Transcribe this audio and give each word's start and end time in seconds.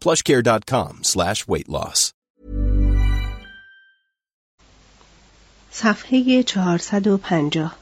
plushcare.com 0.00 0.92
slash 1.02 1.48
weight 1.48 1.68
loss. 1.68 2.12
صفحه 5.70 6.42
450 6.42 7.76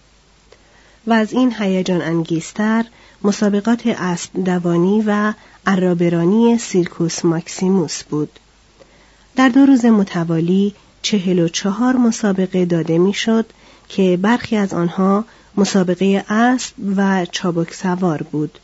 و 1.07 1.13
از 1.13 1.33
این 1.33 1.55
هیجان 1.59 2.03
انگیزتر 2.03 2.85
مسابقات 3.23 3.87
اسب 3.87 4.45
دوانی 4.45 5.03
و 5.07 5.33
عرابرانی 5.67 6.59
سیرکوس 6.59 7.25
ماکسیموس 7.25 8.03
بود. 8.03 8.39
در 9.37 9.49
دو 9.49 9.67
روز 9.67 9.85
متوالی 9.85 10.75
چهل 11.03 11.39
و 11.39 11.49
چهار 11.49 11.97
مسابقه 11.97 12.65
داده 12.65 12.99
می‌شد 12.99 13.47
که 13.89 14.19
برخی 14.23 14.57
از 14.57 14.75
آنها 14.75 15.25
مسابقه 15.57 16.25
اسب 16.29 16.75
و 16.97 17.27
چابک 17.27 17.75
سوار 17.75 18.23
بود 18.23 18.59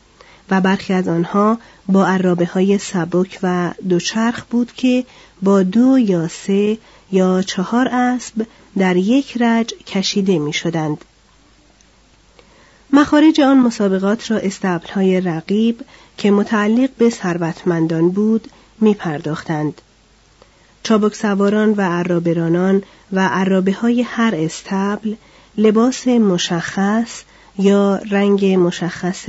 و 0.49 0.61
برخی 0.61 0.93
از 0.93 1.07
آنها 1.07 1.57
با 1.87 2.07
عرابه 2.07 2.45
های 2.45 2.77
سبک 2.77 3.39
و 3.43 3.73
دوچرخ 3.89 4.45
بود 4.45 4.71
که 4.71 5.05
با 5.41 5.63
دو 5.63 5.99
یا 5.99 6.27
سه 6.27 6.77
یا 7.11 7.41
چهار 7.41 7.87
اسب 7.87 8.45
در 8.77 8.95
یک 8.95 9.37
رج 9.41 9.73
کشیده 9.73 10.39
می 10.39 10.53
شدند. 10.53 11.05
مخارج 12.93 13.41
آن 13.41 13.59
مسابقات 13.59 14.31
را 14.31 14.41
های 14.93 15.21
رقیب 15.21 15.81
که 16.17 16.31
متعلق 16.31 16.89
به 16.97 17.09
ثروتمندان 17.09 18.09
بود 18.09 18.47
می 18.81 18.93
پرداختند. 18.93 19.81
چابک 20.83 21.15
سواران 21.15 21.71
و 21.71 21.81
عرابرانان 21.81 22.83
و 23.11 23.27
عرابه 23.27 23.73
های 23.73 24.01
هر 24.01 24.33
استبل 24.37 25.15
لباس 25.57 26.07
مشخص 26.07 27.23
یا 27.57 28.01
رنگ 28.09 28.45
مشخص 28.45 29.25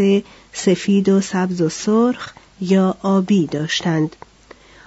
سفید 0.53 1.09
و 1.09 1.21
سبز 1.21 1.61
و 1.61 1.69
سرخ 1.69 2.33
یا 2.61 2.97
آبی 3.03 3.47
داشتند 3.47 4.17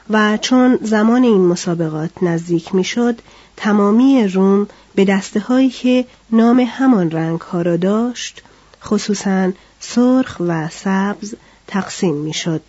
و 0.10 0.38
چون 0.38 0.80
زمان 0.82 1.24
این 1.24 1.48
مسابقات 1.48 2.24
نزدیک 2.24 2.76
می‌شد 2.76 3.22
تمامی 3.58 4.28
روم 4.28 4.68
به 4.96 5.06
دسته 5.06 5.40
هایی 5.40 5.70
که 5.70 6.06
نام 6.32 6.60
همان 6.60 7.12
رنگ 7.12 7.42
ها 7.42 7.62
را 7.62 7.78
داشت 7.78 8.44
خصوصا 8.84 9.52
سرخ 9.80 10.38
و 10.40 10.70
سبز 10.70 11.34
تقسیم 11.68 12.16
می‌شد. 12.16 12.62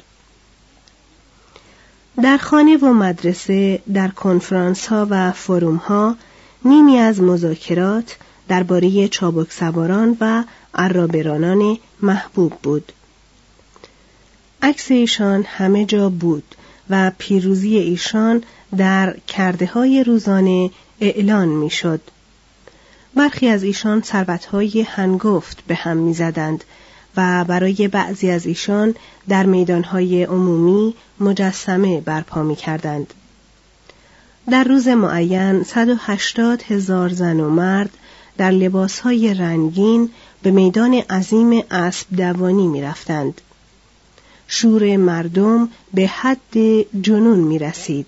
در 2.23 2.37
خانه 2.37 2.77
و 2.77 2.87
مدرسه 2.87 3.83
در 3.95 4.09
کنفرانس 4.09 4.87
ها 4.87 5.07
و 5.11 5.33
فروم 5.33 5.77
ها 5.77 6.17
نیمی 6.65 6.99
از 6.99 7.21
مذاکرات 7.21 8.17
درباره 8.49 9.09
چابک 9.09 9.53
سواران 9.53 10.17
و 10.21 10.45
عرابرانان 10.75 11.79
محبوب 12.03 12.53
بود. 12.63 12.93
عکس 14.63 14.91
ایشان 14.91 15.45
همه 15.47 15.85
جا 15.85 16.09
بود 16.09 16.55
و 16.91 17.13
پیروزی 17.19 17.77
ایشان 17.77 18.43
در 18.77 19.17
کرده 19.29 19.67
های 19.67 20.05
روزانه 20.05 20.71
اعلان 21.01 21.49
می‌شد. 21.49 22.01
برخی 23.15 23.49
از 23.49 23.63
ایشان 23.63 24.03
های 24.53 24.87
هنگفت 24.89 25.63
به 25.67 25.75
هم 25.75 25.97
می‌زدند 25.97 26.65
و 27.17 27.45
برای 27.45 27.89
بعضی 27.89 28.31
از 28.31 28.47
ایشان 28.47 28.95
در 29.29 29.47
میدانهای 29.47 30.25
عمومی 30.25 30.95
مجسمه 31.21 32.01
برپا 32.01 32.43
می 32.43 32.57
کردند. 32.57 33.15
در 34.51 34.65
روز 34.65 34.89
معین 34.89 35.63
180 35.63 36.63
هزار 36.63 37.09
زن 37.09 37.41
و 37.41 37.51
مرد 37.51 37.91
در 38.37 38.51
لباسهای 38.51 39.35
رنگین 39.35 40.11
به 40.43 40.51
میدان 40.51 40.95
عظیم 40.95 41.63
اسب 41.71 42.07
دوانی 42.17 42.67
می 42.67 42.83
رفتند. 42.83 43.41
شور 44.49 44.97
مردم 44.97 45.69
به 45.95 46.07
حد 46.07 46.57
جنون 47.03 47.39
می 47.39 47.59
رسید. 47.59 48.07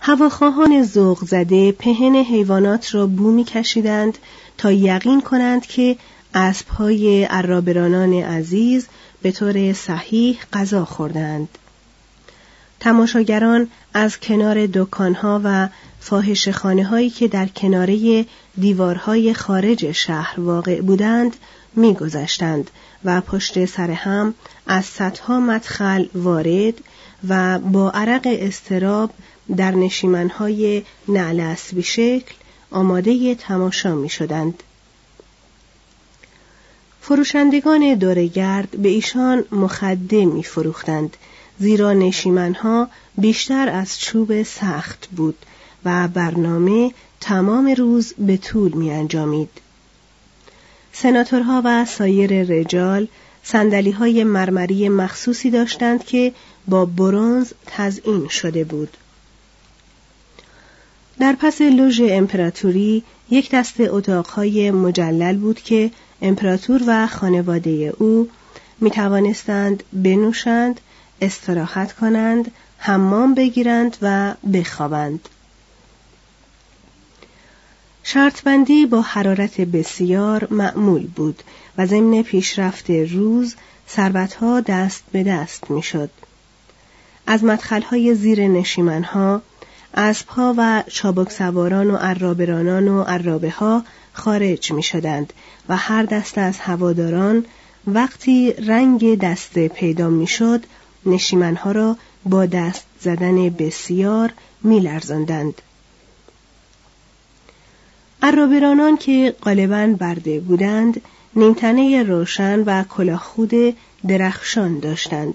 هواخواهان 0.00 0.84
ذوق 0.84 1.24
زده 1.24 1.72
پهن 1.72 2.14
حیوانات 2.14 2.94
را 2.94 3.06
بو 3.06 3.30
می 3.30 3.44
کشیدند 3.44 4.18
تا 4.58 4.72
یقین 4.72 5.20
کنند 5.20 5.66
که 5.66 5.96
اسبهای 6.34 7.24
عرابرانان 7.24 8.12
عزیز 8.12 8.86
به 9.22 9.32
طور 9.32 9.72
صحیح 9.72 10.38
غذا 10.52 10.84
خوردند. 10.84 11.48
تماشاگران 12.80 13.68
از 13.94 14.20
کنار 14.20 14.66
دکانها 14.66 15.40
و 15.44 15.68
فاحش 16.00 16.48
خانه 16.48 16.84
هایی 16.84 17.10
که 17.10 17.28
در 17.28 17.46
کناره 17.46 18.26
دیوارهای 18.60 19.34
خارج 19.34 19.92
شهر 19.92 20.40
واقع 20.40 20.80
بودند 20.80 21.36
میگذشتند 21.76 22.70
و 23.04 23.20
پشت 23.20 23.64
سر 23.64 23.90
هم 23.90 24.34
از 24.66 24.84
صدها 24.84 25.40
مدخل 25.40 26.06
وارد 26.14 26.74
و 27.28 27.58
با 27.58 27.90
عرق 27.90 28.22
استراب 28.24 29.10
در 29.56 29.70
نشیمنهای 29.70 30.82
نعل 31.08 31.40
اسبی 31.40 31.82
شکل 31.82 32.34
آماده 32.70 33.34
تماشا 33.34 33.94
می 33.94 34.08
شدند. 34.08 34.62
فروشندگان 37.00 37.94
دورگرد 37.94 38.70
به 38.70 38.88
ایشان 38.88 39.44
مخده 39.52 40.24
می 40.24 40.42
فروختند 40.42 41.16
زیرا 41.58 41.92
نشیمنها 41.92 42.88
بیشتر 43.18 43.68
از 43.68 44.00
چوب 44.00 44.42
سخت 44.42 45.08
بود 45.16 45.36
و 45.84 46.08
برنامه 46.08 46.92
تمام 47.20 47.74
روز 47.78 48.14
به 48.18 48.36
طول 48.36 48.72
می 48.72 48.90
انجامید. 48.90 49.50
سناتورها 50.92 51.62
و 51.64 51.84
سایر 51.84 52.42
رجال 52.42 53.08
سندلی 53.42 53.90
های 53.90 54.24
مرمری 54.24 54.88
مخصوصی 54.88 55.50
داشتند 55.50 56.04
که 56.04 56.32
با 56.68 56.84
برونز 56.84 57.52
تزئین 57.66 58.28
شده 58.28 58.64
بود. 58.64 58.96
در 61.20 61.36
پس 61.40 61.60
لوژ 61.60 62.00
امپراتوری 62.04 63.02
یک 63.30 63.50
دست 63.50 63.80
اتاقهای 63.80 64.70
مجلل 64.70 65.36
بود 65.36 65.60
که 65.60 65.90
امپراتور 66.22 66.82
و 66.86 67.06
خانواده 67.06 67.94
او 67.98 68.28
می 68.80 68.90
توانستند 68.90 69.82
بنوشند، 69.92 70.80
استراحت 71.20 71.92
کنند، 71.92 72.50
حمام 72.78 73.34
بگیرند 73.34 73.96
و 74.02 74.34
بخوابند. 74.52 75.28
شرطبندی 78.10 78.86
با 78.86 79.00
حرارت 79.00 79.60
بسیار 79.60 80.48
معمول 80.50 81.06
بود 81.06 81.42
و 81.78 81.86
ضمن 81.86 82.22
پیشرفت 82.22 82.90
روز 82.90 83.56
ثروتها 83.88 84.60
دست 84.60 85.02
به 85.12 85.22
دست 85.22 85.70
می‌شد. 85.70 86.10
از 87.26 87.44
مدخلهای 87.44 88.14
زیر 88.14 88.48
نشیمنها 88.48 89.42
اسبها 89.94 90.54
و 90.56 90.82
چابک 90.86 91.30
سواران 91.30 91.90
و 91.90 91.96
عرابرانان 91.96 92.88
و 92.88 93.02
عرابه 93.02 93.50
ها 93.50 93.84
خارج 94.12 94.72
می 94.72 94.82
شدند 94.82 95.32
و 95.68 95.76
هر 95.76 96.02
دست 96.02 96.38
از 96.38 96.58
هواداران 96.58 97.44
وقتی 97.86 98.52
رنگ 98.52 99.18
دسته 99.18 99.68
پیدا 99.68 100.08
می 100.08 100.26
شد 100.26 100.64
نشیمنها 101.06 101.72
را 101.72 101.96
با 102.24 102.46
دست 102.46 102.84
زدن 103.00 103.48
بسیار 103.48 104.32
می 104.62 104.80
لرزندند. 104.80 105.62
عرابرانان 108.22 108.96
که 108.96 109.34
غالبا 109.42 109.96
برده 109.98 110.40
بودند 110.40 111.00
نیمتنه 111.36 112.02
روشن 112.02 112.60
و 112.60 112.84
کلاهخود 112.84 113.76
درخشان 114.08 114.78
داشتند. 114.78 115.34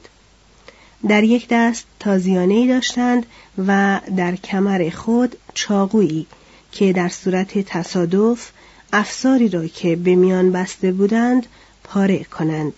در 1.07 1.23
یک 1.23 1.47
دست 1.49 1.85
تازیانه 1.99 2.67
داشتند 2.67 3.25
و 3.67 3.99
در 4.17 4.35
کمر 4.35 4.89
خود 4.89 5.35
چاقویی 5.53 6.25
که 6.71 6.93
در 6.93 7.09
صورت 7.09 7.57
تصادف 7.57 8.51
افساری 8.93 9.49
را 9.49 9.67
که 9.67 9.95
به 9.95 10.15
میان 10.15 10.51
بسته 10.51 10.91
بودند 10.91 11.47
پاره 11.83 12.23
کنند. 12.23 12.73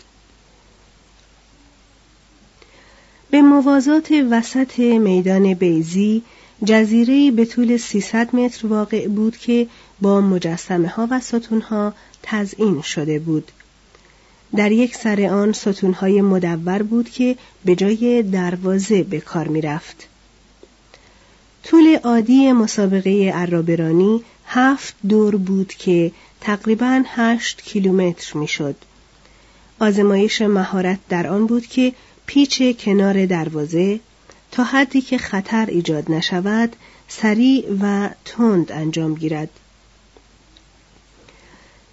به 3.29 3.41
موازات 3.41 4.11
وسط 4.31 4.79
میدان 4.79 5.53
بیزی 5.53 6.23
جزیره 6.65 7.31
به 7.31 7.45
طول 7.45 7.77
300 7.77 8.35
متر 8.35 8.67
واقع 8.67 9.07
بود 9.07 9.37
که 9.37 9.67
با 10.01 10.21
مجسمه 10.21 10.87
ها 10.87 11.07
و 11.11 11.19
ستون 11.19 11.61
ها 11.61 11.93
تزئین 12.23 12.81
شده 12.81 13.19
بود. 13.19 13.51
در 14.55 14.71
یک 14.71 14.95
سر 14.95 15.21
آن 15.21 15.53
ستون 15.53 15.93
های 15.93 16.21
مدور 16.21 16.83
بود 16.83 17.09
که 17.09 17.35
به 17.65 17.75
جای 17.75 18.23
دروازه 18.23 19.03
به 19.03 19.19
کار 19.19 19.47
می 19.47 19.61
رفت. 19.61 20.07
طول 21.63 21.97
عادی 22.03 22.51
مسابقه 22.51 23.31
عرابرانی 23.35 24.23
هفت 24.47 24.95
دور 25.09 25.35
بود 25.35 25.73
که 25.73 26.11
تقریبا 26.41 27.03
هشت 27.05 27.61
کیلومتر 27.61 28.37
می‌شد. 28.37 28.75
آزمایش 29.79 30.41
مهارت 30.41 30.99
در 31.09 31.27
آن 31.27 31.45
بود 31.45 31.65
که 31.67 31.93
پیچ 32.25 32.77
کنار 32.79 33.25
دروازه 33.25 33.99
تا 34.51 34.63
حدی 34.63 35.01
که 35.01 35.17
خطر 35.17 35.65
ایجاد 35.65 36.11
نشود 36.11 36.75
سریع 37.07 37.65
و 37.81 38.09
تند 38.25 38.71
انجام 38.71 39.15
گیرد. 39.15 39.49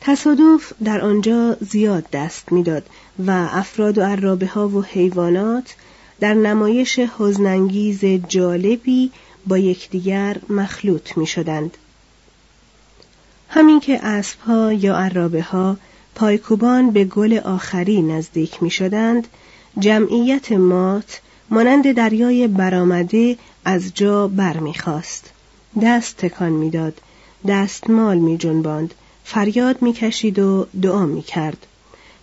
تصادف 0.04 0.72
در 0.84 1.00
آنجا 1.00 1.56
زیاد 1.60 2.10
دست 2.12 2.52
می‌داد 2.52 2.86
و 3.26 3.30
افراد 3.52 3.98
و 3.98 4.02
عرابه 4.02 4.46
ها 4.46 4.68
و 4.68 4.82
حیوانات 4.82 5.74
در 6.20 6.34
نمایش 6.34 6.98
حزنانگیز 6.98 8.04
جالبی 8.04 9.10
با 9.46 9.58
یکدیگر 9.58 10.36
مخلوط 10.48 11.16
می 11.16 11.26
شدند. 11.26 11.76
همین 13.48 13.80
که 13.80 14.06
اسبها 14.06 14.72
یا 14.72 14.96
عرابه 14.96 15.42
ها 15.42 15.76
پایکوبان 16.14 16.90
به 16.90 17.04
گل 17.04 17.38
آخری 17.38 18.02
نزدیک 18.02 18.62
می 18.62 18.70
شدند، 18.70 19.28
جمعیت 19.78 20.52
مات 20.52 21.20
مانند 21.50 21.92
دریای 21.92 22.48
برآمده 22.48 23.36
از 23.64 23.94
جا 23.94 24.28
برمیخواست 24.28 25.30
دست 25.82 26.16
تکان 26.16 26.52
می‌داد 26.52 27.00
دستمال 27.48 28.18
می 28.18 28.38
جنباند 28.38 28.94
فریاد 29.24 29.82
می‌کشید 29.82 30.38
و 30.38 30.66
دعا 30.82 31.06
می‌کرد 31.06 31.66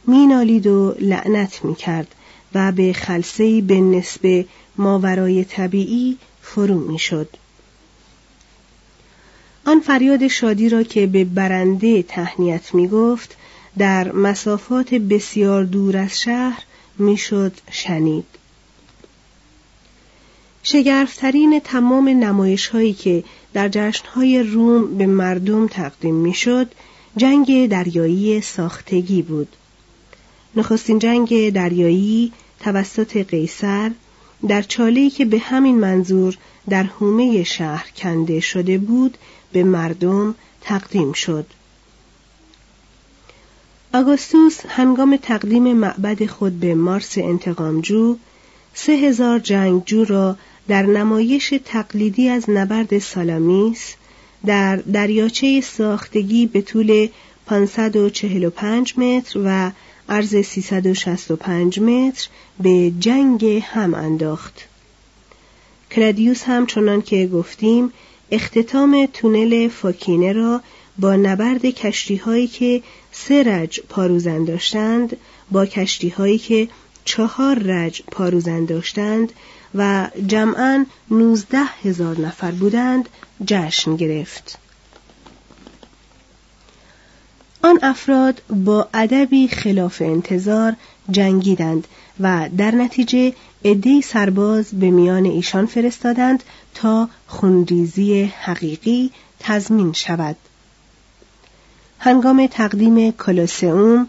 مینالید 0.08 0.68
و 0.68 0.96
لعنت 1.00 1.66
می‌کرد 1.66 2.16
و 2.54 2.72
به 2.72 2.94
خلصهی 2.94 3.62
به 3.62 3.82
نسبه 3.82 4.46
ماورای 4.78 5.44
طبیعی 5.44 6.18
فرو 6.42 6.80
می‌شد 6.92 7.30
آن 9.66 9.80
فریاد 9.80 10.28
شادی 10.28 10.70
را 10.70 10.84
که 10.84 11.08
به 11.08 11.26
برنده 11.26 12.04
تهنیت 12.04 12.74
می 12.74 12.88
گفت 12.88 13.38
در 13.78 14.12
مسافات 14.12 14.94
بسیار 14.94 15.64
دور 15.64 15.98
از 15.98 16.22
شهر 16.22 16.64
می‌شد 16.98 17.54
شنید. 17.72 18.26
شگرفترین 20.64 21.60
تمام 21.60 22.10
نمایش 22.10 22.68
هایی 22.68 22.94
که 22.94 23.24
در 23.54 23.70
جشنهای 23.70 24.44
روم 24.44 24.98
به 24.98 25.06
مردم 25.06 25.68
تقدیم 25.68 26.16
می‌شد 26.16 26.72
جنگ 27.20 27.70
دریایی 27.70 28.42
ساختگی 28.42 29.22
بود. 29.22 29.56
نخستین 30.56 31.00
جنگ 31.00 31.50
دریایی 31.50 32.32
توسط 32.60 33.18
قیصر 33.18 33.92
در 34.48 34.62
چاله‌ای 34.62 35.10
که 35.10 35.26
به 35.26 35.40
همین 35.40 35.80
منظور 35.80 36.38
در 36.70 36.84
حومه 36.84 37.44
شهر 37.44 37.92
کنده 37.96 38.40
شده 38.40 38.78
بود 38.78 39.18
به 39.52 39.64
مردم 39.64 40.36
تقدیم 40.62 41.14
شد. 41.14 41.46
آگوستوس 43.94 44.60
هنگام 44.68 45.18
تقدیم 45.22 45.74
معبد 45.74 46.26
خود 46.26 46.60
به 46.60 46.76
مارس 46.76 47.18
انتقامجو 47.18 48.18
سه 48.74 48.92
هزار 48.92 49.40
جنگجو 49.40 50.06
را 50.06 50.36
در 50.68 50.84
نمایش 50.84 51.54
تقلیدی 51.66 52.30
از 52.30 52.50
نبرد 52.50 53.00
سالامیس 53.00 53.96
در 54.46 54.76
دریاچه 54.76 55.62
ساختگی 55.62 56.46
به 56.46 56.62
طول 56.62 57.08
545 57.46 58.94
متر 58.98 59.40
و 59.46 59.72
عرض 60.10 60.36
365 60.36 61.80
متر 61.80 62.28
به 62.60 62.92
جنگ 63.00 63.46
هم 63.66 63.94
انداخت. 63.94 64.68
کلادیوس 65.92 66.44
هم 66.44 66.66
چنان 66.66 67.02
که 67.02 67.28
گفتیم 67.28 67.92
اختتام 68.32 69.10
تونل 69.14 69.68
فاکینه 69.68 70.34
را 70.34 70.62
با 70.98 71.16
نبرد 71.16 71.66
کشتی 71.66 72.16
هایی 72.16 72.48
که 72.48 72.84
سه 73.12 73.44
رج 73.44 73.82
پاروزن 73.90 74.44
داشتند 74.44 75.18
با 75.52 75.66
کشتی 75.66 76.10
هایی 76.10 76.38
که 76.38 76.68
چهار 77.06 77.60
رج 77.60 78.02
پاروزن 78.12 78.66
داشتند 78.66 79.34
و 79.76 80.10
جمعا 80.28 80.86
نوزده 81.12 81.66
هزار 81.84 82.20
نفر 82.20 82.52
بودند 82.52 83.10
جشن 83.46 83.96
گرفت. 83.96 84.58
آن 87.64 87.80
افراد 87.82 88.42
با 88.50 88.88
ادبی 88.94 89.48
خلاف 89.48 90.02
انتظار 90.02 90.76
جنگیدند 91.12 91.88
و 92.20 92.50
در 92.58 92.76
نتیجه 92.76 93.34
عدهای 93.66 94.02
سرباز 94.02 94.80
به 94.80 94.92
میان 94.92 95.26
ایشان 95.26 95.66
فرستادند 95.66 96.44
تا 96.76 97.10
خونریزی 97.28 98.24
حقیقی 98.24 99.12
تضمین 99.40 99.94
شود. 99.94 100.36
هنگام 102.00 102.48
تقدیم 102.48 103.12
کلوسئوم 103.12 104.08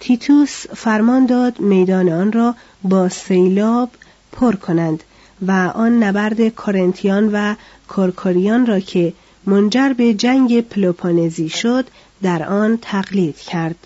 تیتوس 0.00 0.66
فرمان 0.66 1.26
داد 1.26 1.60
میدان 1.60 2.08
آن 2.08 2.32
را 2.32 2.54
با 2.82 3.08
سیلاب 3.08 3.90
پر 4.32 4.56
کنند 4.56 5.02
و 5.46 5.52
آن 5.74 6.02
نبرد 6.02 6.48
کارنتیان 6.48 7.30
و 7.32 7.54
کورکوریان 7.88 8.66
را 8.66 8.80
که 8.80 9.12
منجر 9.46 9.92
به 9.92 10.14
جنگ 10.14 10.60
پلوپانزی 10.60 11.48
شد 11.48 11.86
در 12.22 12.42
آن 12.42 12.78
تقلید 12.82 13.36
کرد. 13.36 13.76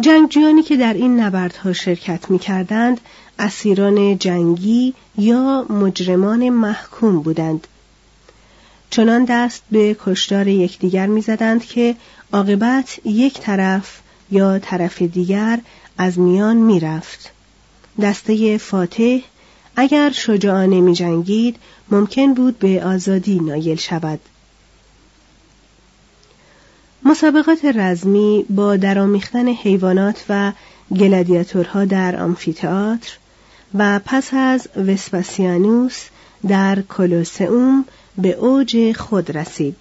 جنگجویانی 0.00 0.62
که 0.62 0.76
در 0.76 0.94
این 0.94 1.20
نبردها 1.20 1.72
شرکت 1.72 2.30
می 2.30 2.38
کردند 2.38 3.00
اسیران 3.38 4.18
جنگی 4.18 4.94
یا 5.18 5.66
مجرمان 5.70 6.48
محکوم 6.48 7.20
بودند. 7.20 7.66
چنان 8.90 9.24
دست 9.24 9.62
به 9.70 9.96
کشتار 10.04 10.48
یکدیگر 10.48 11.06
می‌زدند 11.06 11.64
که 11.64 11.96
عاقبت 12.32 13.00
یک 13.04 13.40
طرف 13.40 14.00
یا 14.30 14.58
طرف 14.58 15.02
دیگر 15.02 15.60
از 15.98 16.18
میان 16.18 16.56
می‌رفت 16.56 17.32
دسته 18.00 18.58
فاتح 18.58 19.18
اگر 19.76 20.10
شجاعانه 20.10 20.80
می 20.80 20.94
جنگید 20.94 21.56
ممکن 21.90 22.34
بود 22.34 22.58
به 22.58 22.84
آزادی 22.84 23.40
نایل 23.40 23.76
شود 23.76 24.20
مسابقات 27.04 27.64
رزمی 27.64 28.44
با 28.50 28.76
درامیختن 28.76 29.48
حیوانات 29.48 30.24
و 30.28 30.52
گلادیاتورها 31.00 31.84
در 31.84 32.22
آمفیتئاتر 32.22 33.10
و 33.74 34.00
پس 34.04 34.34
از 34.34 34.68
وسپاسیانوس 34.76 36.04
در 36.48 36.82
کولوسئوم 36.82 37.84
به 38.18 38.32
اوج 38.32 38.92
خود 38.96 39.36
رسید. 39.36 39.76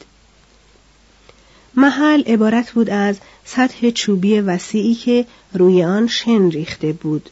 محل 1.75 2.21
عبارت 2.21 2.71
بود 2.71 2.89
از 2.89 3.17
سطح 3.45 3.89
چوبی 3.89 4.39
وسیعی 4.39 4.95
که 4.95 5.25
روی 5.53 5.83
آن 5.83 6.07
شن 6.07 6.49
ریخته 6.49 6.93
بود. 6.93 7.29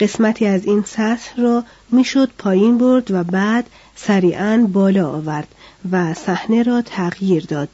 قسمتی 0.00 0.46
از 0.46 0.64
این 0.64 0.84
سطح 0.86 1.42
را 1.42 1.64
می‌شد 1.90 2.30
پایین 2.38 2.78
برد 2.78 3.10
و 3.10 3.24
بعد 3.24 3.66
سریعا 3.96 4.68
بالا 4.72 5.08
آورد 5.08 5.48
و 5.90 6.14
صحنه 6.14 6.62
را 6.62 6.82
تغییر 6.82 7.44
داد 7.46 7.68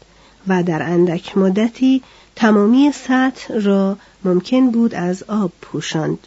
و 0.49 0.63
در 0.63 0.83
اندک 0.83 1.39
مدتی 1.39 2.03
تمامی 2.37 2.93
سطح 2.93 3.55
را 3.55 3.97
ممکن 4.25 4.71
بود 4.71 4.95
از 4.95 5.23
آب 5.23 5.53
پوشاند. 5.61 6.19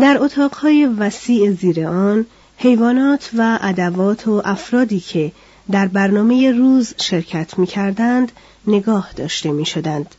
در 0.00 0.16
اتاقهای 0.20 0.86
وسیع 0.86 1.50
زیر 1.50 1.86
آن 1.86 2.26
حیوانات 2.56 3.30
و 3.38 3.58
ادوات 3.62 4.28
و 4.28 4.42
افرادی 4.44 5.00
که 5.00 5.32
در 5.70 5.86
برنامه 5.86 6.52
روز 6.52 6.94
شرکت 7.00 7.58
می 7.58 7.66
کردند 7.66 8.32
نگاه 8.66 9.12
داشته 9.16 9.52
می 9.52 9.66
شدند. 9.66 10.14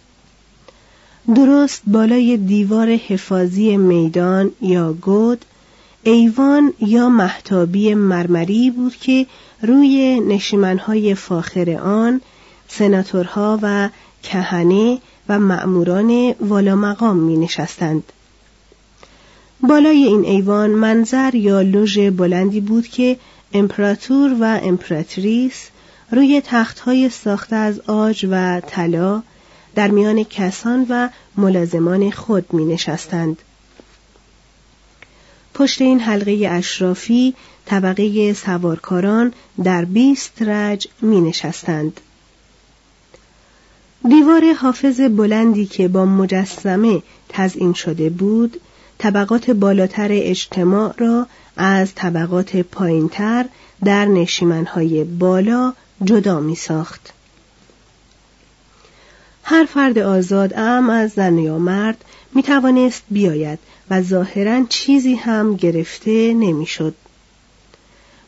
درست 1.35 1.81
بالای 1.87 2.37
دیوار 2.37 2.89
حفاظی 2.89 3.77
میدان 3.77 4.51
یا 4.61 4.93
گود 4.93 5.45
ایوان 6.03 6.73
یا 6.79 7.09
محتابی 7.09 7.93
مرمری 7.93 8.71
بود 8.71 8.95
که 8.95 9.25
روی 9.61 10.19
نشیمنهای 10.19 11.15
فاخر 11.15 11.71
آن 11.71 12.21
سناتورها 12.67 13.59
و 13.61 13.89
کهنه 14.23 14.99
و 15.29 15.39
مأموران 15.39 16.35
والا 16.39 16.75
مقام 16.75 17.17
می 17.17 17.37
نشستند. 17.37 18.03
بالای 19.61 20.03
این 20.03 20.25
ایوان 20.25 20.69
منظر 20.69 21.35
یا 21.35 21.61
لوژ 21.61 21.99
بلندی 21.99 22.61
بود 22.61 22.87
که 22.87 23.17
امپراتور 23.53 24.35
و 24.39 24.59
امپراتریس 24.63 25.69
روی 26.11 26.41
تختهای 26.45 27.09
ساخته 27.09 27.55
از 27.55 27.79
آج 27.79 28.27
و 28.31 28.61
طلا 28.67 29.23
در 29.77 29.91
میان 29.91 30.23
کسان 30.23 30.85
و 30.89 31.09
ملازمان 31.37 32.11
خود 32.11 32.53
می 32.53 32.65
نشستند. 32.65 33.41
پشت 35.53 35.81
این 35.81 35.99
حلقه 35.99 36.47
اشرافی 36.51 37.33
طبقه 37.65 38.33
سوارکاران 38.33 39.33
در 39.63 39.85
بیست 39.85 40.41
رج 40.41 40.87
می 41.01 41.21
نشستند. 41.21 42.01
دیوار 44.09 44.53
حافظ 44.53 45.01
بلندی 45.01 45.65
که 45.65 45.87
با 45.87 46.05
مجسمه 46.05 47.01
تزئین 47.29 47.73
شده 47.73 48.09
بود 48.09 48.61
طبقات 48.97 49.51
بالاتر 49.51 50.09
اجتماع 50.11 50.93
را 50.97 51.27
از 51.57 51.95
طبقات 51.95 52.57
پایینتر 52.57 53.45
در 53.83 54.05
نشیمنهای 54.05 55.03
بالا 55.03 55.73
جدا 56.03 56.39
می 56.39 56.55
ساخت. 56.55 57.13
هر 59.49 59.65
فرد 59.65 59.99
آزاد 59.99 60.53
ام 60.55 60.89
از 60.89 61.11
زن 61.11 61.37
یا 61.37 61.57
مرد 61.57 62.05
می 62.35 62.43
توانست 62.43 63.03
بیاید 63.11 63.59
و 63.89 64.01
ظاهرا 64.01 64.63
چیزی 64.69 65.15
هم 65.15 65.55
گرفته 65.55 66.33
نمی‌شد. 66.33 66.95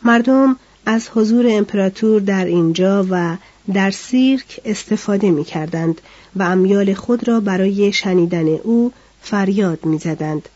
مردم 0.03 0.55
از 0.85 1.09
حضور 1.15 1.45
امپراتور 1.49 2.21
در 2.21 2.45
اینجا 2.45 3.05
و 3.09 3.37
در 3.73 3.91
سیرک 3.91 4.59
استفاده 4.65 5.31
می 5.31 5.43
کردند 5.43 6.01
و 6.35 6.43
امیال 6.43 6.93
خود 6.93 7.27
را 7.27 7.39
برای 7.39 7.93
شنیدن 7.93 8.47
او 8.47 8.91
فریاد 9.21 9.85
می 9.85 9.97
زدند. 9.97 10.49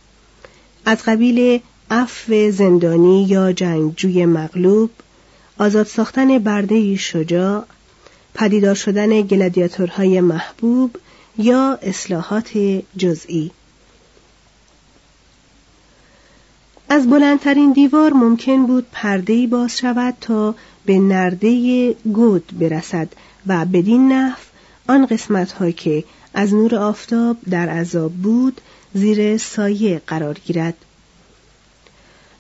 از 0.86 0.98
قبیل 1.06 1.60
عفو 1.92 2.52
زندانی 2.52 3.24
یا 3.24 3.52
جنگجوی 3.52 4.26
مغلوب 4.26 4.90
آزاد 5.58 5.86
ساختن 5.86 6.40
برده 6.40 6.96
شجاع 6.96 7.66
پدیدار 8.34 8.76
شدن 8.76 9.22
گلادیاتورهای 9.22 10.22
محبوب 10.22 10.98
یا 11.38 11.80
اصلاحات 11.82 12.58
جزئی. 12.98 13.52
از 16.90 17.10
بلندترین 17.10 17.72
دیوار 17.74 18.14
ممکن 18.14 18.66
بود 18.66 18.88
پردهی 18.92 19.48
باز 19.48 19.78
شود 19.78 20.14
تا 20.22 20.56
به 20.86 21.00
نرده 21.00 21.94
گود 21.94 22.60
برسد 22.60 23.08
و 23.48 23.66
بدین 23.66 24.12
نحو 24.12 24.40
آن 24.88 25.06
قسمت 25.06 25.76
که 25.78 26.04
از 26.34 26.54
نور 26.54 26.76
آفتاب 26.76 27.38
در 27.50 27.70
عذاب 27.70 28.14
بود 28.14 28.62
زیر 28.94 29.38
سایه 29.38 30.02
قرار 30.08 30.38
گیرد. 30.46 30.76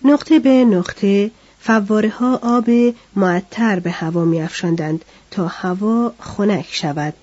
نقطه 0.03 0.39
به 0.39 0.65
نقطه 0.65 1.31
فواره 1.65 2.09
ها 2.09 2.39
آب 2.43 2.69
معطر 3.15 3.79
به 3.79 3.91
هوا 3.91 4.25
می 4.25 4.41
افشندند 4.41 5.05
تا 5.31 5.47
هوا 5.47 6.13
خنک 6.19 6.67
شود. 6.71 7.13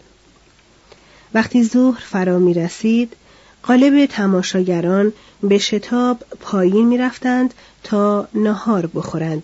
وقتی 1.34 1.64
ظهر 1.64 2.00
فرا 2.00 2.38
می 2.38 2.54
رسید 2.54 3.16
قالب 3.62 4.06
تماشاگران 4.06 5.12
به 5.42 5.58
شتاب 5.58 6.24
پایین 6.40 6.86
می 6.86 6.98
رفتند 6.98 7.54
تا 7.84 8.28
نهار 8.34 8.86
بخورند. 8.86 9.42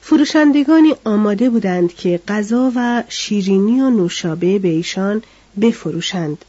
فروشندگانی 0.00 0.94
آماده 1.04 1.50
بودند 1.50 1.94
که 1.94 2.20
غذا 2.28 2.72
و 2.74 3.02
شیرینی 3.08 3.80
و 3.80 3.90
نوشابه 3.90 4.58
به 4.58 4.68
ایشان 4.68 5.22
بفروشند. 5.60 6.44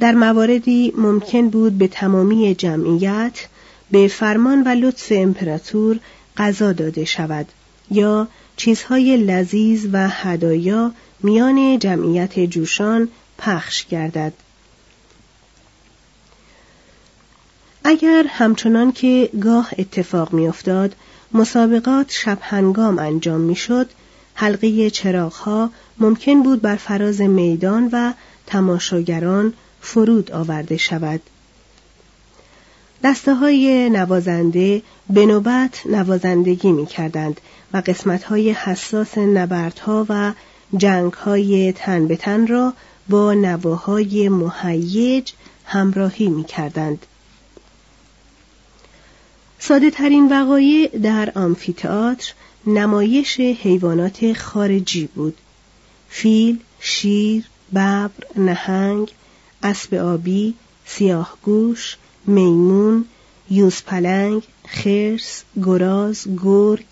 در 0.00 0.12
مواردی 0.12 0.92
ممکن 0.96 1.48
بود 1.48 1.78
به 1.78 1.88
تمامی 1.88 2.54
جمعیت 2.54 3.46
به 3.90 4.08
فرمان 4.08 4.62
و 4.62 4.68
لطف 4.68 5.12
امپراتور 5.16 5.98
غذا 6.36 6.72
داده 6.72 7.04
شود 7.04 7.46
یا 7.90 8.28
چیزهای 8.56 9.16
لذیذ 9.16 9.86
و 9.92 10.08
هدایا 10.08 10.92
میان 11.22 11.78
جمعیت 11.78 12.40
جوشان 12.40 13.08
پخش 13.38 13.86
گردد. 13.86 14.32
اگر 17.84 18.24
همچنان 18.28 18.92
که 18.92 19.30
گاه 19.40 19.70
اتفاق 19.78 20.32
میافتاد 20.32 20.94
مسابقات 21.32 22.10
شب 22.10 22.38
هنگام 22.40 22.98
انجام 22.98 23.40
می‌شد 23.40 23.90
حلقه 24.34 24.90
چراغها 24.90 25.70
ممکن 25.98 26.42
بود 26.42 26.62
بر 26.62 26.76
فراز 26.76 27.20
میدان 27.20 27.88
و 27.92 28.12
تماشاگران 28.46 29.52
فرود 29.80 30.32
آورده 30.32 30.76
شود. 30.76 31.20
دسته 33.04 33.34
های 33.34 33.90
نوازنده 33.90 34.82
به 35.10 35.26
نوبت 35.26 35.86
نوازندگی 35.86 36.72
می 36.72 36.86
کردند 36.86 37.40
و 37.72 37.82
قسمت 37.86 38.24
های 38.24 38.50
حساس 38.50 39.18
نبردها 39.18 40.06
و 40.08 40.32
جنگ 40.76 41.12
های 41.12 41.72
تن 41.72 42.06
به 42.06 42.16
تن 42.16 42.46
را 42.46 42.72
با 43.08 43.34
نواهای 43.34 44.28
مهیج 44.28 45.32
همراهی 45.64 46.28
می 46.28 46.44
کردند. 46.44 47.06
ساده 49.58 49.90
ترین 49.90 50.28
وقایع 50.28 50.88
در 50.88 51.32
آمفیتئاتر 51.34 52.32
نمایش 52.66 53.40
حیوانات 53.40 54.32
خارجی 54.32 55.06
بود. 55.06 55.36
فیل، 56.08 56.58
شیر، 56.80 57.44
ببر، 57.70 58.10
نهنگ، 58.36 59.12
اسب 59.62 59.94
آبی، 59.94 60.54
سیاهگوش، 60.86 61.96
میمون، 62.26 63.04
یوزپلنگ، 63.50 64.42
خرس، 64.68 65.42
گراز، 65.62 66.26
گرگ، 66.42 66.84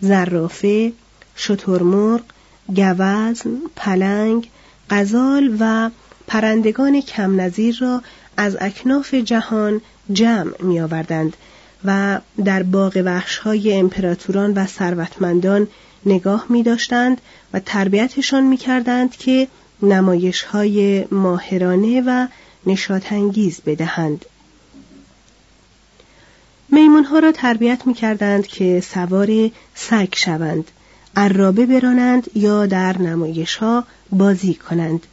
زرافه، 0.00 0.92
شترمرغ، 1.36 2.22
گوزن، 2.68 3.58
پلنگ، 3.76 4.48
غزال 4.90 5.56
و 5.60 5.90
پرندگان 6.26 7.00
کم 7.00 7.40
نظیر 7.40 7.78
را 7.80 8.02
از 8.36 8.56
اکناف 8.60 9.14
جهان 9.14 9.80
جمع 10.12 10.62
می 10.62 10.80
آوردند 10.80 11.36
و 11.84 12.20
در 12.44 12.62
باغ 12.62 13.02
وحشهای 13.04 13.74
امپراتوران 13.74 14.54
و 14.54 14.66
ثروتمندان 14.66 15.68
نگاه 16.06 16.46
می 16.48 16.62
داشتند 16.62 17.20
و 17.52 17.60
تربیتشان 17.60 18.44
می 18.44 18.56
کردند 18.56 19.16
که 19.16 19.48
نمایش 19.82 20.42
های 20.42 21.04
ماهرانه 21.10 22.02
و 22.06 22.26
نشاطانگیز 22.66 23.60
بدهند. 23.66 24.24
میمونها 26.70 27.18
را 27.18 27.32
تربیت 27.32 27.86
می 27.86 27.94
کردند 27.94 28.46
که 28.46 28.80
سوار 28.80 29.50
سگ 29.74 30.08
شوند. 30.14 30.70
عرابه 31.16 31.66
برانند 31.66 32.30
یا 32.34 32.66
در 32.66 32.98
نمایش 32.98 33.56
ها 33.56 33.84
بازی 34.10 34.54
کنند. 34.54 35.06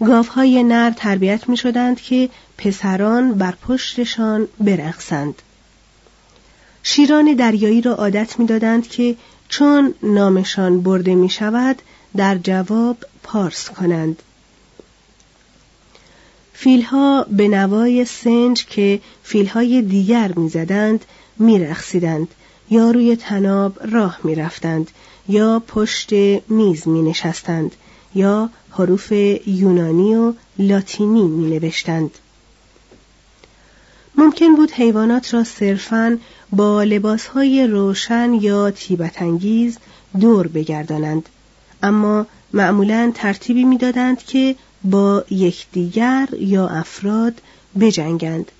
گاوهای 0.00 0.62
نر 0.62 0.90
تربیت 0.90 1.48
می 1.48 1.56
شدند 1.56 2.00
که 2.00 2.28
پسران 2.58 3.34
بر 3.34 3.54
پشتشان 3.62 4.48
برقصند. 4.60 5.42
شیران 6.82 7.34
دریایی 7.34 7.80
را 7.80 7.94
عادت 7.94 8.38
می 8.38 8.46
دادند 8.46 8.88
که 8.88 9.16
چون 9.48 9.94
نامشان 10.02 10.82
برده 10.82 11.14
می 11.14 11.30
شود 11.30 11.82
در 12.16 12.38
جواب 12.38 12.96
پارس 13.22 13.70
کنند. 13.70 14.22
فیلها 16.62 17.26
به 17.30 17.48
نوای 17.48 18.04
سنج 18.04 18.66
که 18.66 19.00
فیلهای 19.22 19.82
دیگر 19.82 20.32
می‌زدند 20.36 21.04
میرقصیدند 21.38 22.28
یا 22.70 22.90
روی 22.90 23.16
تناب 23.16 23.78
راه 23.92 24.18
می‌رفتند 24.24 24.90
یا 25.28 25.62
پشت 25.68 26.12
میز 26.48 26.88
می 26.88 27.02
نشستند 27.02 27.72
یا 28.14 28.50
حروف 28.70 29.12
یونانی 29.46 30.14
و 30.14 30.32
لاتینی 30.58 31.22
می 31.22 31.50
نوشتند. 31.50 32.10
ممکن 34.14 34.56
بود 34.56 34.70
حیوانات 34.70 35.34
را 35.34 35.44
صرفاً 35.44 36.18
با 36.52 36.82
لباسهای 36.82 37.66
روشن 37.66 38.34
یا 38.34 38.70
تیبتانگیز 38.70 39.78
دور 40.20 40.48
بگردانند 40.48 41.28
اما 41.82 42.26
معمولا 42.52 43.12
ترتیبی 43.14 43.64
می‌دادند 43.64 44.22
که 44.22 44.56
با 44.84 45.24
یکدیگر 45.30 46.28
یا 46.38 46.68
افراد 46.68 47.40
بجنگند 47.80 48.52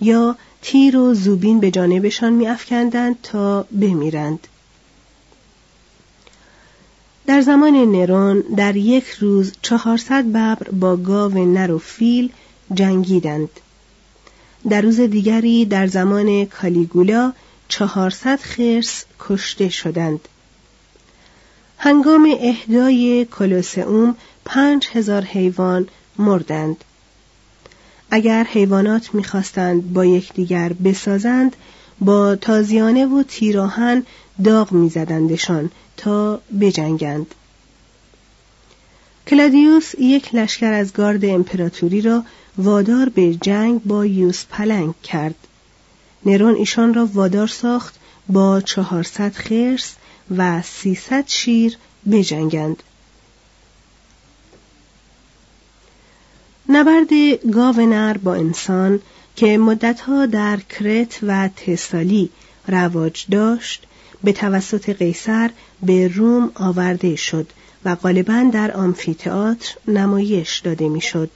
یا 0.00 0.36
تیر 0.62 0.96
و 0.96 1.14
زوبین 1.14 1.60
به 1.60 1.70
جانبشان 1.70 2.32
میافکندند 2.32 3.16
تا 3.22 3.62
بمیرند. 3.62 4.48
در 7.26 7.40
زمان 7.40 7.74
نرون 7.74 8.40
در 8.40 8.76
یک 8.76 9.04
روز 9.04 9.52
چهارصد 9.62 10.24
ببر 10.24 10.70
با 10.72 10.96
گاو 10.96 11.32
نر 11.52 11.72
و 11.72 11.78
فیل 11.78 12.32
جنگیدند. 12.74 13.48
در 14.68 14.80
روز 14.80 15.00
دیگری 15.00 15.64
در 15.64 15.86
زمان 15.86 16.44
کالیگولا 16.44 17.32
چهارصد 17.68 18.40
خرس 18.40 19.04
کشته 19.20 19.68
شدند. 19.68 20.20
هنگام 21.78 22.36
اهدای 22.40 23.24
کلوسئوم 23.24 24.16
پنج 24.46 24.88
هزار 24.92 25.22
حیوان 25.22 25.88
مردند. 26.18 26.84
اگر 28.10 28.44
حیوانات 28.44 29.14
می‌خواستند 29.14 29.92
با 29.92 30.04
یکدیگر 30.04 30.72
بسازند 30.72 31.56
با 32.00 32.36
تازیانه 32.36 33.06
و 33.06 33.22
تیراهن 33.22 34.06
داغ 34.44 34.72
میزدندشان 34.72 35.70
تا 35.96 36.40
بجنگند. 36.60 37.34
کلادیوس 39.26 39.94
یک 39.98 40.34
لشکر 40.34 40.72
از 40.72 40.92
گارد 40.92 41.24
امپراتوری 41.24 42.00
را 42.00 42.24
وادار 42.58 43.08
به 43.08 43.34
جنگ 43.34 43.82
با 43.82 44.06
یوس 44.06 44.44
پلنگ 44.50 44.94
کرد. 45.02 45.34
نرون 46.26 46.54
ایشان 46.54 46.94
را 46.94 47.06
وادار 47.06 47.46
ساخت 47.46 47.94
با 48.28 48.60
چهارصد 48.60 49.32
خرس 49.32 49.94
و 50.36 50.62
سیصد 50.62 51.24
شیر 51.26 51.76
بجنگند. 52.10 52.82
نبرد 56.68 57.12
گاو 57.52 57.80
نر 57.80 58.16
با 58.16 58.34
انسان 58.34 59.00
که 59.36 59.58
مدتها 59.58 60.26
در 60.26 60.56
کرت 60.56 61.18
و 61.22 61.48
تسالی 61.48 62.30
رواج 62.68 63.26
داشت 63.30 63.86
به 64.24 64.32
توسط 64.32 64.90
قیصر 64.90 65.50
به 65.82 66.08
روم 66.08 66.50
آورده 66.54 67.16
شد 67.16 67.46
و 67.84 67.94
غالبا 67.94 68.50
در 68.52 68.72
آمفیتئاتر 68.72 69.74
نمایش 69.88 70.58
داده 70.58 70.88
می‌شد. 70.88 71.30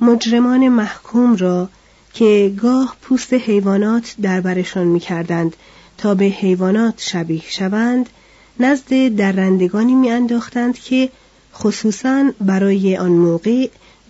مجرمان 0.00 0.68
محکوم 0.68 1.36
را 1.36 1.68
که 2.14 2.54
گاه 2.62 2.96
پوست 3.02 3.32
حیوانات 3.32 4.14
در 4.22 4.40
برشان 4.40 4.86
می‌کردند 4.86 5.56
تا 5.98 6.14
به 6.14 6.24
حیوانات 6.24 6.94
شبیه 6.96 7.42
شوند 7.48 8.08
نزد 8.60 9.08
درندگانی 9.08 9.94
میانداختند 9.94 10.78
که 10.78 11.08
خصوصا 11.54 12.32
برای 12.40 12.96
آن 12.96 13.12
موقع 13.12 13.68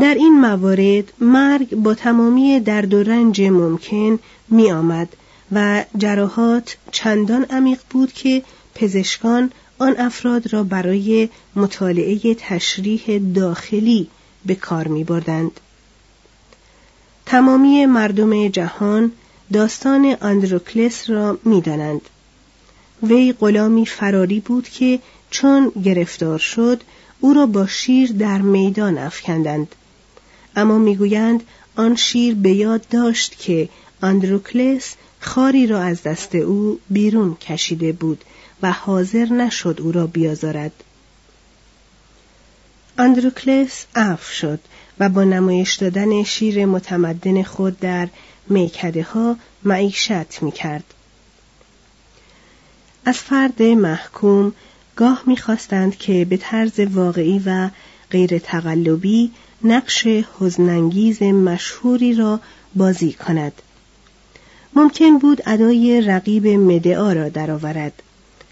در 0.00 0.14
این 0.14 0.40
موارد 0.40 1.12
مرگ 1.20 1.74
با 1.74 1.94
تمامی 1.94 2.60
درد 2.60 2.94
و 2.94 3.02
رنج 3.02 3.42
ممکن 3.42 4.18
می 4.48 4.72
آمد 4.72 5.08
و 5.52 5.84
جراحات 5.98 6.76
چندان 6.92 7.44
عمیق 7.50 7.78
بود 7.90 8.12
که 8.12 8.42
پزشکان 8.74 9.50
آن 9.78 9.94
افراد 9.98 10.52
را 10.52 10.62
برای 10.64 11.28
مطالعه 11.56 12.34
تشریح 12.34 13.18
داخلی 13.34 14.08
به 14.46 14.54
کار 14.54 14.88
می 14.88 15.04
بردند. 15.04 15.60
تمامی 17.26 17.86
مردم 17.86 18.48
جهان 18.48 19.12
داستان 19.52 20.16
آندروکلس 20.20 21.10
را 21.10 21.38
می 21.44 21.60
دانند. 21.60 22.00
وی 23.02 23.32
غلامی 23.32 23.86
فراری 23.86 24.40
بود 24.40 24.68
که 24.68 25.00
چون 25.30 25.72
گرفتار 25.84 26.38
شد 26.38 26.82
او 27.20 27.34
را 27.34 27.46
با 27.46 27.66
شیر 27.66 28.12
در 28.12 28.38
میدان 28.38 28.98
افکندند 28.98 29.74
اما 30.56 30.78
می‌گویند 30.78 31.42
آن 31.76 31.96
شیر 31.96 32.34
به 32.34 32.50
یاد 32.50 32.88
داشت 32.88 33.38
که 33.38 33.68
آندروکلس 34.02 34.94
خاری 35.20 35.66
را 35.66 35.82
از 35.82 36.02
دست 36.02 36.34
او 36.34 36.80
بیرون 36.90 37.34
کشیده 37.34 37.92
بود 37.92 38.24
و 38.62 38.72
حاضر 38.72 39.24
نشد 39.24 39.80
او 39.80 39.92
را 39.92 40.06
بیازارد 40.06 40.72
آندروکلس 42.98 43.86
عفو 43.94 44.32
شد 44.32 44.60
و 45.00 45.08
با 45.08 45.24
نمایش 45.24 45.74
دادن 45.74 46.22
شیر 46.22 46.66
متمدن 46.66 47.42
خود 47.42 47.80
در 47.80 48.08
میکده 48.48 49.02
ها 49.02 49.36
معیشت 49.64 50.42
می 50.42 50.52
کرد. 50.52 50.84
از 53.04 53.18
فرد 53.18 53.62
محکوم 53.62 54.52
گاه 54.96 55.22
می‌خواستند 55.26 55.96
که 55.96 56.24
به 56.24 56.36
طرز 56.36 56.80
واقعی 56.80 57.42
و 57.46 57.70
غیر 58.10 58.38
تقلبی 58.38 59.30
نقش 59.64 60.06
حزنانگیز 60.40 61.22
مشهوری 61.22 62.14
را 62.14 62.40
بازی 62.74 63.12
کند. 63.12 63.52
ممکن 64.74 65.18
بود 65.18 65.42
ادای 65.46 66.00
رقیب 66.00 66.46
مدعا 66.46 67.12
را 67.12 67.28
درآورد. 67.28 68.02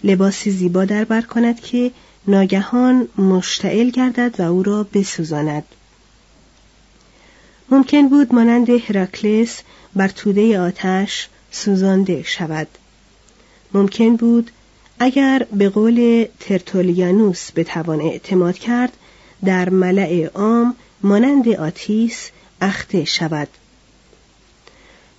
لباسی 0.03 0.51
زیبا 0.51 0.85
در 0.85 1.03
بر 1.03 1.21
کند 1.21 1.59
که 1.59 1.91
ناگهان 2.27 3.07
مشتعل 3.17 3.89
گردد 3.89 4.39
و 4.39 4.43
او 4.43 4.63
را 4.63 4.83
بسوزاند. 4.93 5.63
ممکن 7.71 8.09
بود 8.09 8.33
مانند 8.35 8.69
هراکلس 8.69 9.61
بر 9.95 10.07
توده 10.07 10.59
آتش 10.59 11.29
سوزانده 11.51 12.23
شود. 12.23 12.67
ممکن 13.73 14.15
بود 14.15 14.51
اگر 14.99 15.47
به 15.53 15.69
قول 15.69 16.25
ترتولیانوس 16.39 17.51
بتوان 17.55 18.01
اعتماد 18.01 18.57
کرد 18.57 18.97
در 19.45 19.69
ملع 19.69 20.25
عام 20.25 20.75
مانند 21.03 21.49
آتیس 21.49 22.29
اخته 22.61 23.05
شود. 23.05 23.47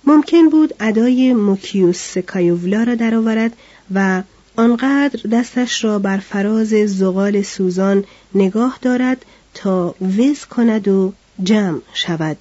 ممکن 0.03 0.49
بود 0.49 0.73
ادای 0.79 1.33
موکیوس 1.33 1.97
سکایوولا 1.97 2.83
را 2.83 2.95
درآورد 2.95 3.53
و 3.93 4.23
آنقدر 4.55 5.29
دستش 5.31 5.83
را 5.83 5.99
بر 5.99 6.17
فراز 6.17 6.67
زغال 6.69 7.41
سوزان 7.41 8.05
نگاه 8.35 8.79
دارد 8.81 9.25
تا 9.53 9.95
وز 10.01 10.45
کند 10.45 10.87
و 10.87 11.13
جمع 11.43 11.81
شود. 11.93 12.37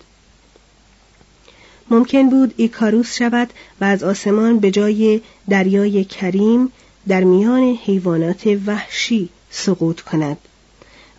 ممکن 1.90 2.30
بود 2.30 2.54
ایکاروس 2.56 3.16
شود 3.16 3.50
و 3.80 3.84
از 3.84 4.02
آسمان 4.02 4.58
به 4.58 4.70
جای 4.70 5.20
دریای 5.48 6.04
کریم 6.04 6.72
در 7.08 7.24
میان 7.24 7.78
حیوانات 7.84 8.58
وحشی 8.66 9.28
سقوط 9.50 10.00
کند 10.00 10.36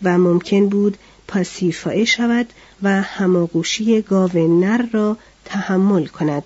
و 0.04 0.18
ممکن 0.18 0.70
بود 0.70 0.98
پاسیفائه 1.30 2.06
شود 2.06 2.54
و 2.84 3.02
هماغوشی 3.02 4.02
گاو 4.02 4.60
نر 4.60 4.86
را 4.92 5.18
تحمل 5.46 6.06
کند. 6.06 6.44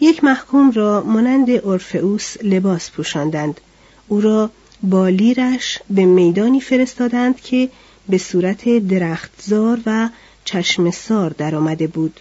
یک 0.00 0.24
محکوم 0.24 0.70
را 0.70 1.02
مانند 1.02 1.50
اورفئوس 1.50 2.36
لباس 2.42 2.90
پوشاندند. 2.90 3.60
او 4.08 4.20
را 4.20 4.50
با 4.82 5.08
لیرش 5.08 5.78
به 5.90 6.04
میدانی 6.04 6.60
فرستادند 6.60 7.40
که 7.40 7.68
به 8.08 8.18
صورت 8.18 8.68
درختزار 8.78 9.80
و 9.86 10.08
چشم 10.44 10.90
سار 10.90 11.30
درآمده 11.30 11.86
بود. 11.86 12.20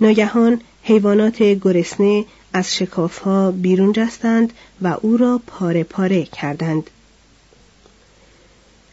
ناگهان 0.00 0.60
حیوانات 0.82 1.42
گرسنه 1.42 2.24
از 2.52 2.74
شکافها 2.74 3.50
بیرون 3.50 3.92
جستند 3.92 4.52
و 4.82 4.96
او 5.02 5.16
را 5.16 5.40
پاره 5.46 5.84
پاره 5.84 6.24
کردند. 6.24 6.90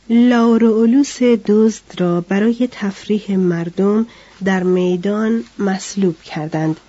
لاورولوس 0.09 1.23
دزد 1.23 1.83
را 1.97 2.21
برای 2.21 2.69
تفریح 2.71 3.37
مردم 3.37 4.05
در 4.43 4.63
میدان 4.63 5.43
مصلوب 5.59 6.21
کردند. 6.21 6.79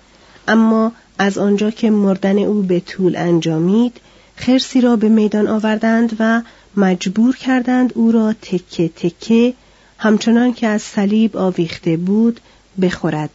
اما 0.47 0.91
از 1.19 1.37
آنجا 1.37 1.71
که 1.71 1.89
مردن 1.89 2.37
او 2.37 2.61
به 2.61 2.79
طول 2.79 3.15
انجامید 3.15 3.97
خرسی 4.35 4.81
را 4.81 4.95
به 4.95 5.09
میدان 5.09 5.47
آوردند 5.47 6.15
و 6.19 6.41
مجبور 6.77 7.35
کردند 7.35 7.91
او 7.95 8.11
را 8.11 8.33
تکه 8.33 8.89
تکه 8.89 9.53
همچنان 9.97 10.53
که 10.53 10.67
از 10.67 10.81
صلیب 10.81 11.37
آویخته 11.37 11.97
بود 11.97 12.39
بخورد. 12.81 13.29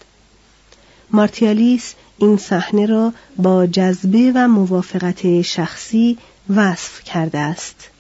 مارتیالیس 1.11 1.95
این 2.19 2.37
صحنه 2.37 2.87
را 2.87 3.13
با 3.37 3.67
جذبه 3.67 4.33
و 4.35 4.49
موافقت 4.49 5.43
شخصی 5.43 6.19
وصف 6.51 7.05
کرده 7.05 7.39
است. 7.39 7.92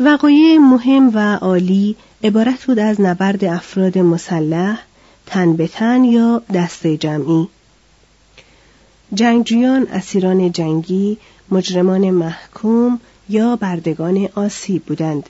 وقایع 0.00 0.58
مهم 0.58 1.10
و 1.14 1.36
عالی 1.36 1.96
عبارت 2.24 2.64
بود 2.64 2.78
از 2.78 3.00
نبرد 3.00 3.44
افراد 3.44 3.98
مسلح 3.98 4.78
تن 5.26 5.56
به 5.56 5.68
تن 5.68 6.04
یا 6.04 6.42
دسته 6.54 6.96
جمعی. 6.96 7.48
جنگجویان 9.14 9.86
اسیران 9.92 10.52
جنگی 10.52 11.18
مجرمان 11.50 12.10
محکوم 12.10 13.00
یا 13.28 13.56
بردگان 13.56 14.28
آسیب 14.34 14.84
بودند. 14.84 15.28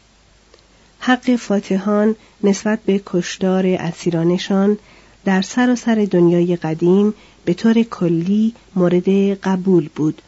حق 1.01 1.37
فاتحان 1.37 2.17
نسبت 2.45 2.79
به 2.87 3.01
کشدار 3.07 3.67
اسیرانشان 3.67 4.79
در 5.25 5.43
سراسر 5.43 5.95
سر 5.95 6.09
دنیای 6.11 6.57
قدیم 6.57 7.15
به 7.45 7.55
طور 7.55 7.83
کلی 7.83 8.55
مورد 8.77 9.09
قبول 9.41 9.89
بود 9.97 10.23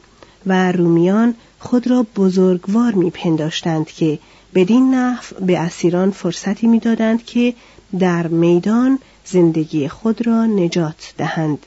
و 0.46 0.72
رومیان 0.72 1.34
خود 1.60 1.88
را 1.88 2.06
بزرگوار 2.16 2.92
میپنداشتند 2.92 3.86
که 3.86 4.18
بدین 4.54 4.94
نحو 4.94 5.44
به 5.46 5.58
اسیران 5.58 6.10
فرصتی 6.10 6.66
می‌دادند 6.66 7.24
که 7.24 7.54
در 7.98 8.26
میدان 8.26 8.98
زندگی 9.24 9.88
خود 9.88 10.26
را 10.26 10.46
نجات 10.46 11.14
دهند 11.18 11.66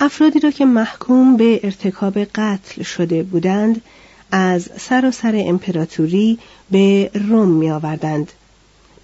افرادی 0.00 0.40
را 0.40 0.50
که 0.50 0.64
محکوم 0.64 1.36
به 1.36 1.60
ارتکاب 1.62 2.18
قتل 2.18 2.82
شده 2.82 3.22
بودند 3.22 3.82
از 4.30 4.70
سراسر 4.78 5.10
سر 5.10 5.42
امپراتوری 5.46 6.38
به 6.70 7.10
روم 7.14 7.48
می 7.48 7.70
آوردند. 7.70 8.32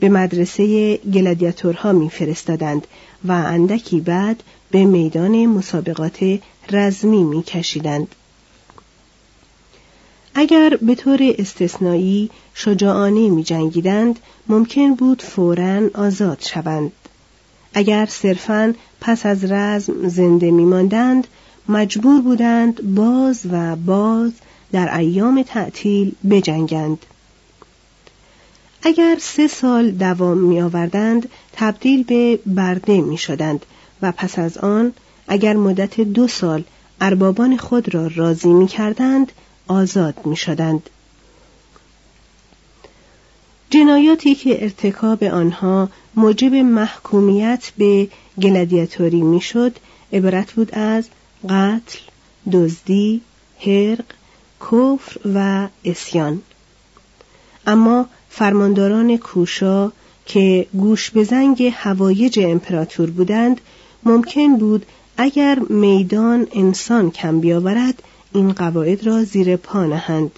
به 0.00 0.08
مدرسه 0.08 0.96
گلادیاتورها 0.96 1.92
میفرستادند 1.92 2.86
و 3.24 3.32
اندکی 3.32 4.00
بعد 4.00 4.42
به 4.70 4.84
میدان 4.84 5.46
مسابقات 5.46 6.38
رزمی 6.70 7.22
میکشیدند. 7.22 8.14
اگر 10.40 10.78
به 10.82 10.94
طور 10.94 11.18
استثنایی 11.38 12.30
شجاعانه 12.54 13.28
می 13.28 13.42
جنگیدند 13.42 14.18
ممکن 14.48 14.94
بود 14.94 15.22
فورا 15.22 15.80
آزاد 15.94 16.38
شوند. 16.40 16.92
اگر 17.74 18.06
صرفا 18.06 18.74
پس 19.00 19.26
از 19.26 19.44
رزم 19.44 20.08
زنده 20.08 20.50
می 20.50 20.64
ماندند 20.64 21.26
مجبور 21.68 22.20
بودند 22.20 22.94
باز 22.94 23.40
و 23.52 23.76
باز 23.76 24.32
در 24.72 24.96
ایام 24.96 25.42
تعطیل 25.42 26.12
بجنگند. 26.30 27.06
اگر 28.82 29.16
سه 29.20 29.46
سال 29.46 29.90
دوام 29.90 30.38
می 30.38 30.60
آوردند 30.60 31.28
تبدیل 31.52 32.02
به 32.02 32.38
برده 32.46 33.00
می 33.00 33.18
شدند 33.18 33.66
و 34.02 34.12
پس 34.12 34.38
از 34.38 34.58
آن 34.58 34.92
اگر 35.28 35.56
مدت 35.56 36.00
دو 36.00 36.28
سال 36.28 36.64
اربابان 37.00 37.56
خود 37.56 37.94
را 37.94 38.10
راضی 38.16 38.48
می 38.48 38.66
کردند 38.66 39.32
آزاد 39.68 40.26
می 40.26 40.36
شدند. 40.36 40.90
جنایاتی 43.70 44.34
که 44.34 44.62
ارتکاب 44.62 45.24
آنها 45.24 45.88
موجب 46.14 46.54
محکومیت 46.54 47.72
به 47.78 48.08
گلادیاتوری 48.42 49.22
می‌شد 49.22 49.76
عبارت 50.12 50.52
بود 50.52 50.74
از 50.74 51.08
قتل، 51.48 51.98
دزدی، 52.52 53.20
حرق، 53.58 54.04
کفر 54.60 55.20
و 55.34 55.68
اسیان. 55.84 56.42
اما 57.66 58.06
فرمانداران 58.30 59.16
کوشا 59.16 59.92
که 60.26 60.66
گوش 60.72 61.10
به 61.10 61.24
زنگ 61.24 61.72
هوایج 61.76 62.40
امپراتور 62.42 63.10
بودند 63.10 63.60
ممکن 64.02 64.56
بود 64.56 64.86
اگر 65.16 65.58
میدان 65.68 66.46
انسان 66.52 67.10
کم 67.10 67.40
بیاورد 67.40 68.02
این 68.32 68.52
قواعد 68.52 69.06
را 69.06 69.24
زیر 69.24 69.56
پا 69.56 69.86
نهند. 69.86 70.30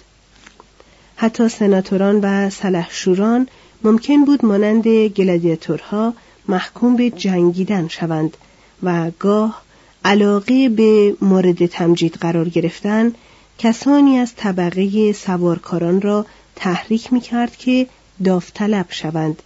حتی 1.15 1.49
سناتوران 1.49 2.19
و 2.23 2.49
سلحشوران 2.49 3.47
ممکن 3.83 4.25
بود 4.25 4.45
مانند 4.45 4.87
گلادیاتورها 4.87 6.13
محکوم 6.47 6.95
به 6.95 7.09
جنگیدن 7.09 7.87
شوند 7.87 8.37
و 8.83 9.11
گاه 9.19 9.61
علاقه 10.05 10.69
به 10.69 11.15
مورد 11.21 11.65
تمجید 11.65 12.13
قرار 12.13 12.49
گرفتن 12.49 13.13
کسانی 13.57 14.17
از 14.17 14.35
طبقه 14.35 15.13
سوارکاران 15.13 16.01
را 16.01 16.25
تحریک 16.55 17.13
می 17.13 17.21
کرد 17.21 17.57
که 17.57 17.87
داوطلب 18.23 18.85
شوند. 18.89 19.43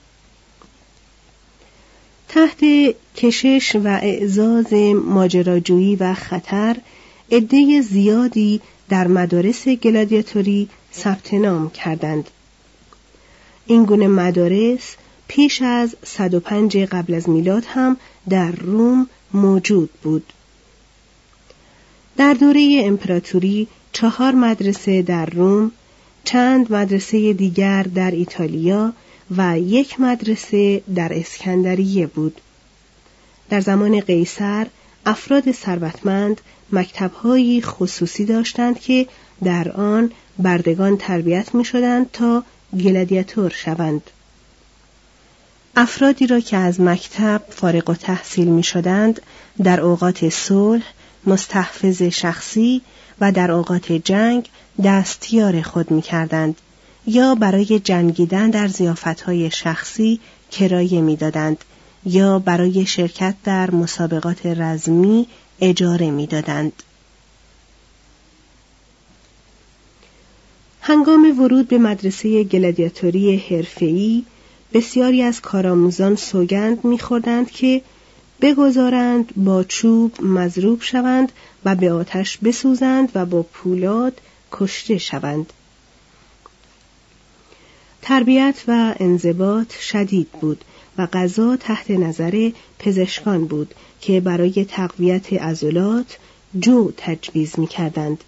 تحت 2.30 2.60
کشش 3.16 3.76
و 3.76 3.88
اعزاز 3.88 4.74
ماجراجویی 5.06 5.96
و 5.96 6.14
خطر 6.14 6.76
عده 7.32 7.82
زیادی 7.82 8.62
در 8.90 9.08
مدارس 9.08 9.68
گلادیاتوری 9.68 10.70
ثبت 10.94 11.34
نام 11.34 11.70
کردند. 11.70 12.30
این 13.66 13.86
گونه 13.86 14.08
مدارس 14.08 14.96
پیش 15.28 15.62
از 15.62 15.96
105 16.06 16.78
قبل 16.78 17.14
از 17.14 17.30
میلاد 17.30 17.64
هم 17.68 17.98
در 18.30 18.52
روم 18.52 19.08
موجود 19.34 19.90
بود. 20.04 20.34
در 22.18 22.34
دوره 22.34 22.82
امپراتوری 22.84 23.68
چهار 23.92 24.32
مدرسه 24.32 25.02
در 25.02 25.26
روم 25.26 25.72
چند 26.24 26.74
مدرسه 26.74 27.34
دیگر 27.34 27.84
در 27.84 28.12
ایتالیا 28.12 28.94
و 29.38 29.60
یک 29.60 30.00
مدرسه 30.00 30.82
در 30.96 31.12
اسکندریه 31.14 32.08
بود. 32.08 32.42
در 33.50 33.62
زمان 33.62 34.00
قیصر 34.00 34.68
افراد 35.06 35.52
ثروتمند 35.52 36.42
مکتبهایی 36.72 37.62
خصوصی 37.62 38.26
داشتند 38.26 38.80
که 38.80 39.08
در 39.44 39.72
آن 39.72 40.12
بردگان 40.40 40.98
تربیت 40.98 41.56
می 41.56 41.66
شدند 41.66 42.12
تا 42.12 42.44
گلادیاتور 42.84 43.50
شوند. 43.50 44.02
افرادی 45.76 46.28
را 46.28 46.40
که 46.40 46.58
از 46.58 46.82
مکتب 46.82 47.42
فارغ 47.50 47.90
و 47.90 47.94
تحصیل 47.94 48.48
می 48.48 48.64
شدند 48.64 49.22
در 49.64 49.82
اوقات 49.82 50.30
صلح 50.30 50.84
مستحفظ 51.28 52.02
شخصی 52.02 52.82
و 53.22 53.32
در 53.32 53.52
اوقات 53.52 53.92
جنگ 53.92 54.50
دستیار 54.84 55.62
خود 55.62 55.92
می 55.92 56.02
کردند 56.02 56.56
یا 57.08 57.36
برای 57.36 57.80
جنگیدن 57.80 58.50
در 58.50 58.68
زیافتهای 58.68 59.52
شخصی 59.52 60.20
کرایه 60.52 61.02
می 61.02 61.16
دادند 61.16 61.58
یا 62.06 62.40
برای 62.40 62.86
شرکت 62.86 63.36
در 63.44 63.72
مسابقات 63.72 64.46
رزمی 64.46 65.28
اجاره 65.62 66.12
می 66.12 66.28
دادند. 66.28 66.84
هنگام 70.82 71.40
ورود 71.40 71.68
به 71.68 71.78
مدرسه 71.78 72.44
گلادیاتوری 72.44 73.38
حرفه‌ای 73.38 74.24
بسیاری 74.74 75.22
از 75.22 75.42
کارآموزان 75.42 76.16
سوگند 76.16 76.86
میخوردند 76.86 77.52
که 77.52 77.82
بگذارند 78.42 79.34
با 79.36 79.64
چوب 79.64 80.22
مضروب 80.22 80.82
شوند 80.82 81.32
و 81.66 81.76
به 81.76 81.92
آتش 81.92 82.38
بسوزند 82.38 83.12
و 83.16 83.26
با 83.26 83.44
پولاد 83.44 84.22
کشته 84.52 84.98
شوند 84.98 85.54
تربیت 88.02 88.64
و 88.68 88.96
انضباط 89.00 89.74
شدید 89.74 90.32
بود 90.32 90.66
و 90.98 91.06
غذا 91.06 91.56
تحت 91.56 91.92
نظر 91.92 92.52
پزشکان 92.80 93.46
بود 93.46 93.76
که 94.02 94.22
برای 94.22 94.66
تقویت 94.66 95.34
عضلات 95.34 96.18
جو 96.60 96.92
تجویز 96.98 97.60
می 97.60 97.68
کردند. 97.68 98.24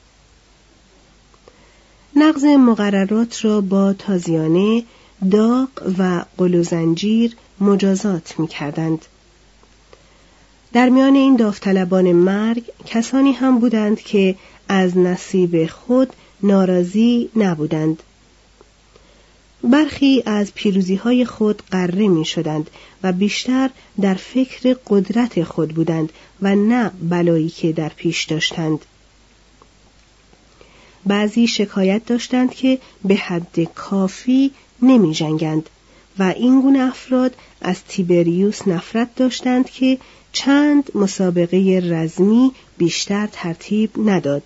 نقض 2.16 2.44
مقررات 2.44 3.46
را 3.46 3.62
با 3.62 3.94
تازیانه 3.94 4.84
داغ 5.32 5.70
و 5.98 6.26
قل 6.38 6.56
و 6.56 6.64
زنجیر 6.64 7.36
مجازات 7.62 8.40
می 8.40 8.48
کردند. 8.48 9.06
در 10.74 10.90
میان 10.90 11.16
این 11.16 11.36
داوطلبان 11.36 12.12
مرگ 12.12 12.64
کسانی 12.86 13.32
هم 13.32 13.60
بودند 13.60 14.00
که 14.00 14.36
از 14.70 14.98
نصیب 14.98 15.66
خود 15.66 16.14
ناراضی 16.44 17.30
نبودند. 17.36 18.04
برخی 19.64 20.24
از 20.26 20.54
پیروزی 20.54 20.96
های 20.96 21.26
خود 21.26 21.62
قره 21.72 22.08
می 22.08 22.26
شدند 22.26 22.70
و 23.04 23.12
بیشتر 23.12 23.70
در 24.02 24.14
فکر 24.14 24.76
قدرت 24.88 25.44
خود 25.44 25.70
بودند 25.70 26.10
و 26.42 26.56
نه 26.56 26.92
بلایی 27.02 27.50
که 27.50 27.72
در 27.72 27.90
پیش 27.90 28.24
داشتند. 28.24 28.80
بعضی 31.06 31.48
شکایت 31.48 32.06
داشتند 32.06 32.54
که 32.54 32.80
به 33.06 33.16
حد 33.16 33.64
کافی 33.64 34.52
نمی 34.82 35.14
جنگند 35.14 35.70
و 36.20 36.24
این 36.24 36.62
گونه 36.62 36.80
افراد 36.80 37.36
از 37.62 37.84
تیبریوس 37.88 38.68
نفرت 38.68 39.16
داشتند 39.16 39.70
که 39.70 39.98
چند 40.32 40.92
مسابقه 40.96 41.82
رزمی 41.84 42.52
بیشتر 42.78 43.28
ترتیب 43.32 44.10
نداد. 44.10 44.44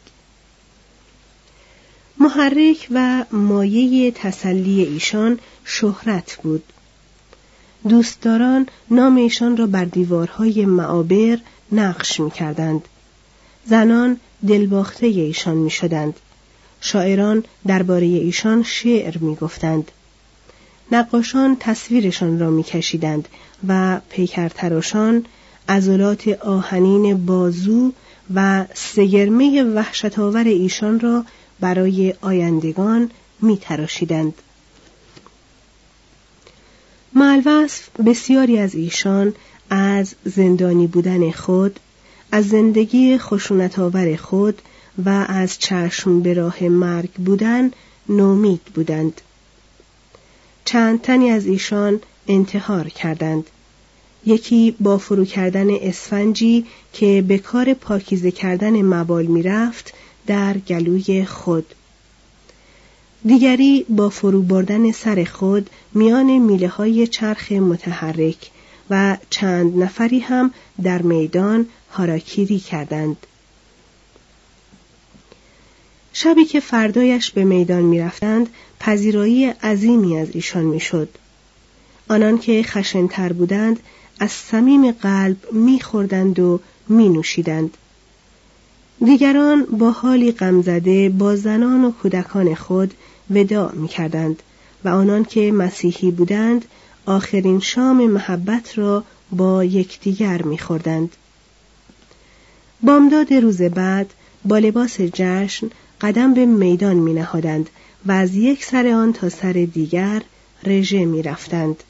محرک 2.21 2.88
و 2.91 3.25
مایه 3.31 4.12
تسلی 4.12 4.84
ایشان 4.84 5.39
شهرت 5.65 6.38
بود. 6.43 6.63
دوستداران 7.89 8.67
نام 8.91 9.15
ایشان 9.15 9.57
را 9.57 9.67
بر 9.67 9.86
دیوارهای 9.86 10.65
معابر 10.65 11.38
نقش 11.71 12.19
می 12.19 12.31
کردند. 12.31 12.81
زنان 13.65 14.19
دلباخته 14.47 15.07
ایشان 15.07 15.57
می 15.57 15.69
شدند. 15.69 16.13
شاعران 16.81 17.43
درباره 17.67 18.05
ایشان 18.05 18.63
شعر 18.63 19.17
می 19.17 19.36
گفتند. 19.36 19.91
نقاشان 20.91 21.57
تصویرشان 21.60 22.39
را 22.39 22.49
میکشیدند 22.49 23.27
و 23.67 24.01
پیکرتراشان 24.10 25.25
عضلات 25.69 26.27
آهنین 26.27 27.25
بازو 27.25 27.91
و 28.36 28.65
سگرمه 28.73 29.63
وحشتآور 29.63 30.43
ایشان 30.43 30.99
را 30.99 31.25
برای 31.62 32.13
آیندگان 32.21 33.12
میتراشیدند. 33.41 34.34
معلوصف 37.13 37.89
بسیاری 38.06 38.58
از 38.58 38.76
ایشان 38.76 39.34
از 39.69 40.15
زندانی 40.26 40.88
بودن 40.88 41.32
خود، 41.32 41.80
از 42.32 42.50
زندگی 42.50 43.17
خشونتآور 43.17 44.15
خود 44.15 44.62
و 45.06 45.10
از 45.28 45.60
چشم 45.60 46.19
به 46.19 46.34
راه 46.34 46.63
مرگ 46.63 47.12
بودن 47.12 47.71
نومید 48.10 48.62
بودند. 48.63 49.21
چند 50.65 51.02
تنی 51.02 51.30
از 51.30 51.45
ایشان 51.45 52.02
انتحار 52.28 52.89
کردند 52.89 53.43
یکی 54.26 54.76
با 54.80 54.97
فرو 54.97 55.26
کردن 55.26 55.67
اسفنجی 55.82 56.65
که 56.93 57.24
به 57.28 57.38
کار 57.38 57.74
پاکیزه 57.74 58.32
کردن 58.32 58.82
مبال 58.82 59.26
می‌رفت 59.26 59.93
در 60.27 60.57
گلوی 60.57 61.25
خود. 61.25 61.65
دیگری 63.25 63.86
با 63.89 64.10
فرو 64.10 64.41
بردن 64.41 64.91
سر 64.91 65.23
خود 65.23 65.69
میان 65.93 66.38
میله 66.38 66.67
های 66.67 67.07
چرخ 67.07 67.51
متحرک 67.51 68.51
و 68.89 69.17
چند 69.29 69.84
نفری 69.84 70.19
هم 70.19 70.53
در 70.84 71.01
میدان 71.01 71.67
هاراکیری 71.91 72.60
کردند. 72.60 73.17
شبی 76.13 76.45
که 76.45 76.60
فردایش 76.60 77.31
به 77.31 77.43
میدان 77.43 77.81
می‌رفتند 77.81 78.49
پذیرایی 78.79 79.45
عظیمی 79.45 80.17
از 80.17 80.27
ایشان 80.34 80.63
می‌شد. 80.63 81.10
آنان 82.10 82.38
که 82.38 82.63
خشنتر 82.63 83.34
بودند 83.34 83.79
از 84.19 84.31
صمیم 84.31 84.91
قلب 84.91 85.51
میخوردند 85.51 86.39
و 86.39 86.60
مینوشیدند. 86.89 87.77
دیگران 89.05 89.65
با 89.65 89.91
حالی 89.91 90.31
غمزده 90.31 91.09
با 91.09 91.35
زنان 91.35 91.85
و 91.85 91.91
کودکان 91.91 92.55
خود 92.55 92.93
وداع 93.29 93.75
می‌کردند 93.75 94.43
و 94.83 94.89
آنان 94.89 95.25
که 95.25 95.51
مسیحی 95.51 96.11
بودند 96.11 96.65
آخرین 97.05 97.59
شام 97.59 98.07
محبت 98.07 98.77
را 98.77 99.03
با 99.31 99.63
یکدیگر 99.63 100.41
میخوردند 100.41 101.15
بامداد 102.83 103.33
روز 103.33 103.61
بعد 103.61 104.13
با 104.45 104.57
لباس 104.57 105.01
جشن 105.01 105.69
قدم 106.01 106.33
به 106.33 106.45
میدان 106.45 106.95
می 106.95 107.13
نهادند 107.13 107.69
و 108.05 108.11
از 108.11 108.35
یک 108.35 108.65
سر 108.65 108.87
آن 108.87 109.13
تا 109.13 109.29
سر 109.29 109.67
دیگر 109.73 110.21
رژه 110.63 111.05
می 111.05 111.21
رفتند. 111.21 111.83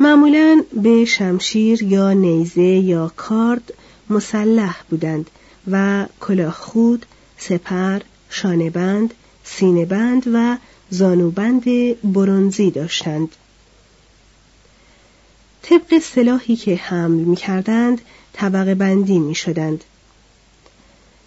معمولا 0.00 0.62
به 0.82 1.04
شمشیر 1.04 1.82
یا 1.82 2.12
نیزه 2.12 2.62
یا 2.62 3.12
کارد 3.16 3.72
مسلح 4.10 4.76
بودند 4.90 5.30
و 5.70 6.06
کلاه 6.20 6.52
خود، 6.52 7.06
سپر، 7.38 8.00
شانبند، 8.30 9.14
سینهبند 9.44 10.22
و 10.34 10.56
زانوبند 10.90 11.64
برونزی 12.12 12.70
داشتند. 12.70 13.28
طبق 15.62 15.98
سلاحی 15.98 16.56
که 16.56 16.76
حمل 16.76 17.24
می 17.24 17.36
کردند 17.36 18.00
طبقه 18.32 18.74
بندی 18.74 19.18
می 19.18 19.34
شدند. 19.34 19.84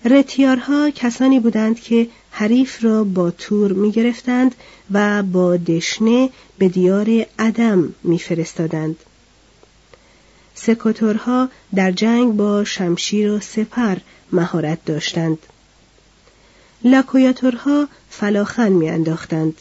رتیارها 0.06 0.90
کسانی 0.90 1.40
بودند 1.40 1.80
که 1.80 2.08
حریف 2.32 2.84
را 2.84 3.04
با 3.04 3.32
تور 3.32 3.74
می 3.74 3.92
گرفتند 3.92 4.56
و 4.92 5.24
با 5.24 5.58
دشنه 5.58 6.30
به 6.58 6.70
دیار 6.70 7.26
عدم 7.40 7.94
می 8.04 8.20
فرستادند. 8.20 8.96
سکوتورها 10.66 11.50
در 11.76 11.92
جنگ 11.92 12.36
با 12.36 12.64
شمشیر 12.64 13.32
و 13.32 13.40
سپر 13.40 13.98
مهارت 14.32 14.86
داشتند. 14.86 15.38
لاکویاتورها 16.84 17.88
فلاخن 18.10 18.72
می 18.72 18.90
انداختند. 18.90 19.54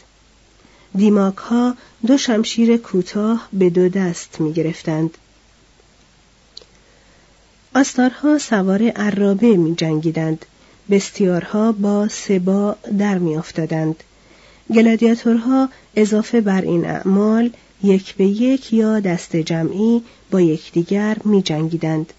دیماک 0.95 1.37
ها 1.37 1.75
دو 2.07 2.17
شمشیر 2.17 2.77
کوتاه 2.77 3.47
به 3.53 3.69
دو 3.69 3.89
دست 3.89 4.41
می 4.41 4.53
گرفتند. 4.53 5.17
آستارها 7.75 8.37
سوار 8.37 8.83
عرابه 8.83 9.57
می 9.57 9.75
جنگیدند. 9.75 10.45
بستیارها 10.89 11.71
با 11.71 12.07
سبا 12.07 12.75
در 12.97 13.17
می 13.17 13.35
افتادند. 13.35 14.03
گلادیاتورها 14.75 15.69
اضافه 15.95 16.41
بر 16.41 16.61
این 16.61 16.85
اعمال 16.85 17.51
یک 17.83 18.15
به 18.15 18.25
یک 18.25 18.73
یا 18.73 18.99
دست 18.99 19.35
جمعی 19.35 20.03
با 20.31 20.41
یکدیگر 20.41 21.17
می 21.25 21.41
جنگیدند. 21.41 22.13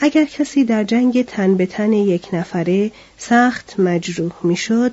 اگر 0.00 0.24
کسی 0.24 0.64
در 0.64 0.84
جنگ 0.84 1.24
تن 1.24 1.56
به 1.56 1.66
تن 1.66 1.92
یک 1.92 2.28
نفره 2.32 2.90
سخت 3.18 3.80
مجروح 3.80 4.32
می‌شد، 4.42 4.92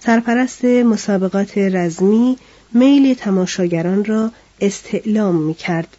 سرپرست 0.00 0.64
مسابقات 0.64 1.58
رزمی 1.58 2.36
میل 2.72 3.14
تماشاگران 3.14 4.04
را 4.04 4.30
استعلام 4.60 5.34
می 5.34 5.54
کرد 5.54 5.96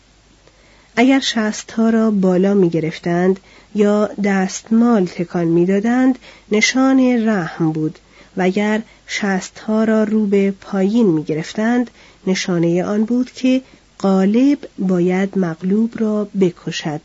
اگر 0.95 1.19
شستها 1.19 1.89
را 1.89 2.11
بالا 2.11 2.53
می 2.53 2.69
گرفتند 2.69 3.39
یا 3.75 4.09
دستمال 4.23 5.05
تکان 5.05 5.47
می 5.47 5.65
دادند 5.65 6.19
نشان 6.51 6.99
رحم 6.99 7.71
بود 7.71 7.99
و 8.37 8.41
اگر 8.41 8.81
شستها 9.07 9.83
را 9.83 10.03
رو 10.03 10.25
به 10.25 10.51
پایین 10.61 11.07
می 11.07 11.23
گرفتند 11.23 11.91
نشانه 12.27 12.83
آن 12.83 13.05
بود 13.05 13.31
که 13.31 13.61
غالب 14.01 14.57
باید 14.79 15.37
مغلوب 15.37 15.93
را 15.99 16.27
بکشد 16.39 17.01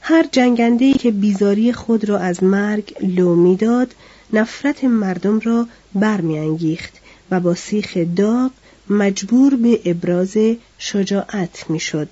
هر 0.00 0.26
جنگنده 0.32 0.92
که 0.92 1.10
بیزاری 1.10 1.72
خود 1.72 2.08
را 2.08 2.18
از 2.18 2.42
مرگ 2.42 2.94
لو 3.00 3.34
می‌داد 3.34 3.94
نفرت 4.32 4.84
مردم 4.84 5.40
را 5.40 5.66
برمیانگیخت 5.94 6.92
و 7.30 7.40
با 7.40 7.54
سیخ 7.54 7.98
داغ 8.16 8.50
مجبور 8.90 9.56
به 9.56 9.80
ابراز 9.84 10.36
شجاعت 10.78 11.70
می‌شد. 11.70 12.08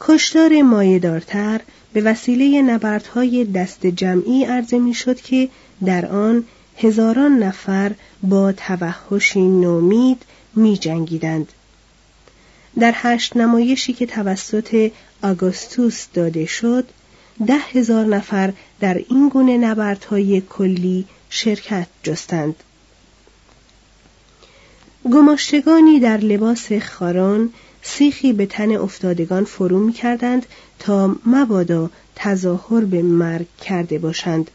کشتار 0.00 0.62
مایهدارتر 0.62 1.60
به 1.92 2.00
وسیله 2.00 2.62
نبردهای 2.62 3.44
دست 3.44 3.86
جمعی 3.86 4.44
عرضه 4.44 4.78
می‌شد 4.78 5.20
که 5.20 5.48
در 5.84 6.06
آن 6.06 6.44
هزاران 6.76 7.38
نفر 7.38 7.92
با 8.22 8.52
توحشی 8.52 9.42
نومید 9.42 10.22
می 10.54 10.76
جنگیدند. 10.76 11.52
در 12.78 12.92
هشت 12.94 13.36
نمایشی 13.36 13.92
که 13.92 14.06
توسط 14.06 14.90
آگوستوس 15.22 16.06
داده 16.14 16.46
شد 16.46 16.88
ده 17.46 17.58
هزار 17.58 18.06
نفر 18.06 18.52
در 18.80 19.00
این 19.08 19.28
گونه 19.28 19.58
نبردهای 19.58 20.42
کلی 20.48 21.04
شرکت 21.30 21.86
جستند. 22.02 22.54
گماشتگانی 25.12 26.00
در 26.00 26.16
لباس 26.16 26.72
خاران 26.72 27.52
سیخی 27.82 28.32
به 28.32 28.46
تن 28.46 28.76
افتادگان 28.76 29.44
فرو 29.44 29.78
می 29.78 29.92
کردند 29.92 30.46
تا 30.78 31.16
مبادا 31.26 31.90
تظاهر 32.16 32.84
به 32.84 33.02
مرگ 33.02 33.46
کرده 33.62 33.98
باشند 33.98 34.50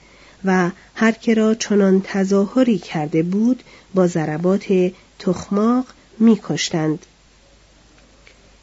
و 0.45 0.71
هر 0.95 1.11
که 1.11 1.33
را 1.33 1.55
چنان 1.55 2.01
تظاهری 2.03 2.77
کرده 2.77 3.23
بود 3.23 3.63
با 3.93 4.07
ضربات 4.07 4.91
تخماق 5.19 5.85
می 6.19 6.39
کشتند. 6.43 7.05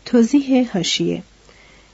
توضیح 0.05 0.71
هاشیه 0.73 1.23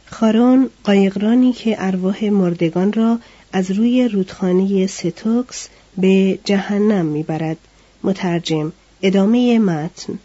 خارون 0.06 0.70
قایقرانی 0.84 1.52
که 1.52 1.76
ارواح 1.78 2.24
مردگان 2.24 2.92
را 2.92 3.18
از 3.52 3.70
روی 3.70 4.08
رودخانه 4.08 4.86
ستوکس 4.86 5.68
به 5.98 6.38
جهنم 6.44 7.06
می‌برد. 7.06 7.56
مترجم 8.02 8.72
ادامه 9.02 9.58
متن. 9.58 10.18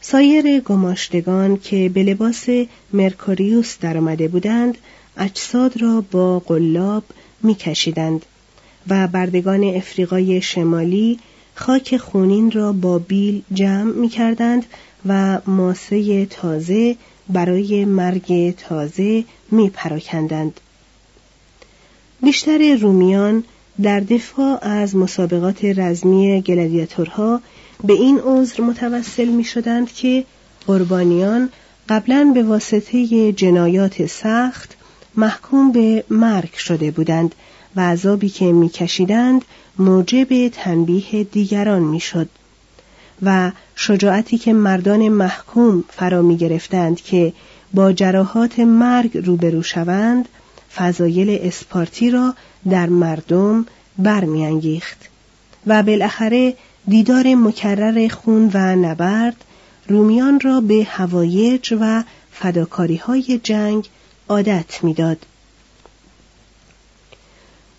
سایر 0.00 0.60
گماشتگان 0.60 1.56
که 1.56 1.88
به 1.88 2.02
لباس 2.02 2.46
مرکوریوس 2.92 3.78
درآمده 3.80 4.28
بودند 4.28 4.78
اجساد 5.16 5.82
را 5.82 6.04
با 6.10 6.38
قلاب 6.38 7.04
میکشیدند 7.42 8.26
و 8.88 9.08
بردگان 9.08 9.64
افریقای 9.64 10.40
شمالی 10.40 11.18
خاک 11.54 11.96
خونین 11.96 12.50
را 12.50 12.72
با 12.72 12.98
بیل 12.98 13.42
جمع 13.52 13.92
می‌کردند 13.92 14.66
و 15.06 15.40
ماسه 15.46 16.26
تازه 16.26 16.96
برای 17.28 17.84
مرگ 17.84 18.56
تازه 18.56 19.24
می 19.50 19.70
پراکندند. 19.70 20.60
بیشتر 22.22 22.76
رومیان 22.80 23.44
در 23.82 24.00
دفاع 24.00 24.64
از 24.64 24.96
مسابقات 24.96 25.64
رزمی 25.64 26.42
گلادیاتورها 26.42 27.40
به 27.84 27.92
این 27.92 28.20
عذر 28.24 28.62
متوسل 28.62 29.28
می 29.28 29.44
شدند 29.44 29.92
که 29.92 30.24
قربانیان 30.66 31.50
قبلا 31.88 32.30
به 32.34 32.42
واسطه 32.42 33.32
جنایات 33.32 34.06
سخت 34.06 34.77
محکوم 35.18 35.72
به 35.72 36.04
مرگ 36.10 36.54
شده 36.54 36.90
بودند 36.90 37.34
و 37.76 37.80
عذابی 37.80 38.28
که 38.28 38.52
میکشیدند 38.52 39.44
موجب 39.78 40.48
تنبیه 40.48 41.24
دیگران 41.24 41.82
می‌شد 41.82 42.28
و 43.22 43.52
شجاعتی 43.76 44.38
که 44.38 44.52
مردان 44.52 45.08
محکوم 45.08 45.84
فرا 45.88 46.22
می 46.22 46.36
گرفتند 46.36 47.00
که 47.00 47.32
با 47.74 47.92
جراحات 47.92 48.58
مرگ 48.58 49.18
روبرو 49.18 49.62
شوند 49.62 50.28
فضایل 50.76 51.38
اسپارتی 51.42 52.10
را 52.10 52.34
در 52.70 52.86
مردم 52.86 53.66
برمیانگیخت 53.98 55.08
و 55.66 55.82
بالاخره 55.82 56.54
دیدار 56.88 57.34
مکرر 57.34 58.08
خون 58.08 58.50
و 58.54 58.76
نبرد 58.76 59.44
رومیان 59.88 60.40
را 60.40 60.60
به 60.60 60.86
هوایج 60.90 61.74
و 61.80 62.02
فداکاری 62.32 62.96
های 62.96 63.40
جنگ 63.42 63.88
عادت 64.28 64.84
می‌داد. 64.84 65.26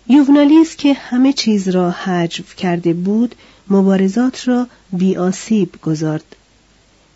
یوونالیس 0.08 0.76
که 0.76 0.92
همه 0.94 1.32
چیز 1.32 1.68
را 1.68 1.90
حجو 1.90 2.44
کرده 2.56 2.92
بود 2.92 3.34
مبارزات 3.68 4.48
را 4.48 4.66
بیاسیب 4.92 5.74
گذارد 5.82 6.36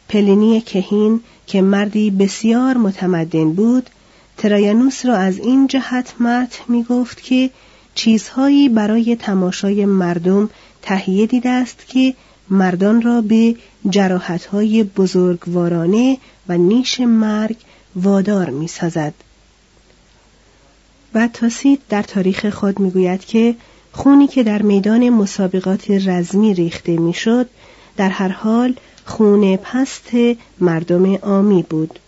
پلینی 0.09 0.61
کهین 0.61 1.21
که 1.47 1.63
مردی 1.63 2.11
بسیار 2.11 2.77
متمدن 2.77 3.53
بود 3.53 3.91
ترایانوس 4.37 5.07
را 5.07 5.17
از 5.17 5.39
این 5.39 5.67
جهت 5.67 6.21
مت 6.21 6.61
می 6.69 6.83
گفت 6.83 7.23
که 7.23 7.51
چیزهایی 7.95 8.69
برای 8.69 9.17
تماشای 9.17 9.85
مردم 9.85 10.51
تهیه 10.83 11.27
دیده 11.27 11.51
است 11.51 11.87
که 11.89 12.15
مردان 12.51 13.03
را 13.03 13.21
به 13.21 13.57
جراحتهای 13.91 14.83
بزرگوارانه 14.83 16.19
و 16.49 16.57
نیش 16.59 17.01
مرگ 17.01 17.57
وادار 17.97 18.51
می 18.51 18.69
سازد. 18.69 19.15
و 21.15 21.29
تاسید 21.33 21.81
در 21.89 22.03
تاریخ 22.03 22.51
خود 22.51 22.81
می‌گوید 22.81 23.25
که 23.25 23.55
خونی 23.93 24.27
که 24.27 24.43
در 24.43 24.63
میدان 24.63 25.11
مسابقات 25.11 25.91
رزمی 25.91 26.55
ریخته 26.55 26.97
می‌شد 26.97 27.49
در 27.97 28.09
هر 28.09 28.29
حال 28.29 28.75
خون 29.05 29.57
پست 29.57 30.11
مردم 30.61 31.15
عامی 31.15 31.63
بود 31.63 31.99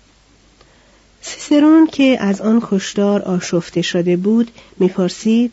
سیسرون 1.23 1.87
که 1.87 2.17
از 2.21 2.41
آن 2.41 2.63
کشدار 2.71 3.23
آشفته 3.23 3.83
شده 3.83 4.17
بود 4.17 4.51
می‌پرسید 4.79 5.53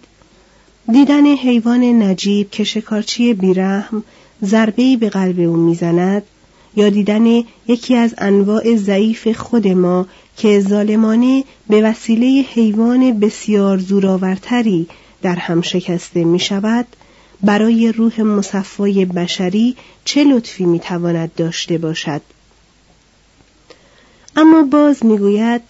دیدن 0.91 1.25
حیوان 1.25 2.03
نجیب 2.03 2.49
که 2.49 2.63
شکارچی 2.63 3.33
بیرحم 3.33 4.03
ضربهای 4.43 4.97
به 4.97 5.09
قلب 5.09 5.39
او 5.39 5.55
می‌زند 5.55 6.23
یا 6.75 6.89
دیدن 6.89 7.43
یکی 7.67 7.95
از 7.95 8.15
انواع 8.17 8.75
ضعیف 8.75 9.27
خود 9.27 9.67
ما 9.67 10.07
که 10.37 10.59
ظالمانه 10.59 11.43
به 11.69 11.81
وسیله 11.81 12.45
حیوان 12.53 13.19
بسیار 13.19 13.77
زورآورتری 13.77 14.87
در 15.21 15.35
هم 15.35 15.61
شکسته 15.61 16.23
می 16.23 16.39
شود 16.39 16.85
برای 17.43 17.91
روح 17.91 18.21
مصفای 18.21 19.05
بشری 19.05 19.75
چه 20.05 20.23
لطفی 20.23 20.65
می 20.65 20.79
تواند 20.79 21.31
داشته 21.35 21.77
باشد؟ 21.77 22.21
اما 24.35 24.63
باز 24.63 25.05
می‌گوید 25.05 25.61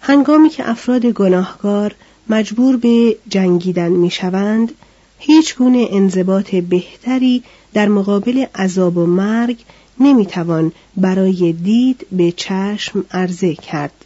هنگامی 0.00 0.48
که 0.48 0.70
افراد 0.70 1.06
گناهکار 1.06 1.94
مجبور 2.28 2.76
به 2.76 3.16
جنگیدن 3.28 3.88
می 3.88 4.10
شوند 4.10 4.72
هیچ 5.18 5.56
گونه 5.56 5.88
انضباط 5.90 6.54
بهتری 6.54 7.42
در 7.74 7.88
مقابل 7.88 8.46
عذاب 8.54 8.96
و 8.96 9.06
مرگ 9.06 9.56
نمی‌توان 10.02 10.72
برای 10.96 11.52
دید 11.52 12.06
به 12.12 12.32
چشم 12.32 13.04
عرضه 13.10 13.54
کرد. 13.54 14.01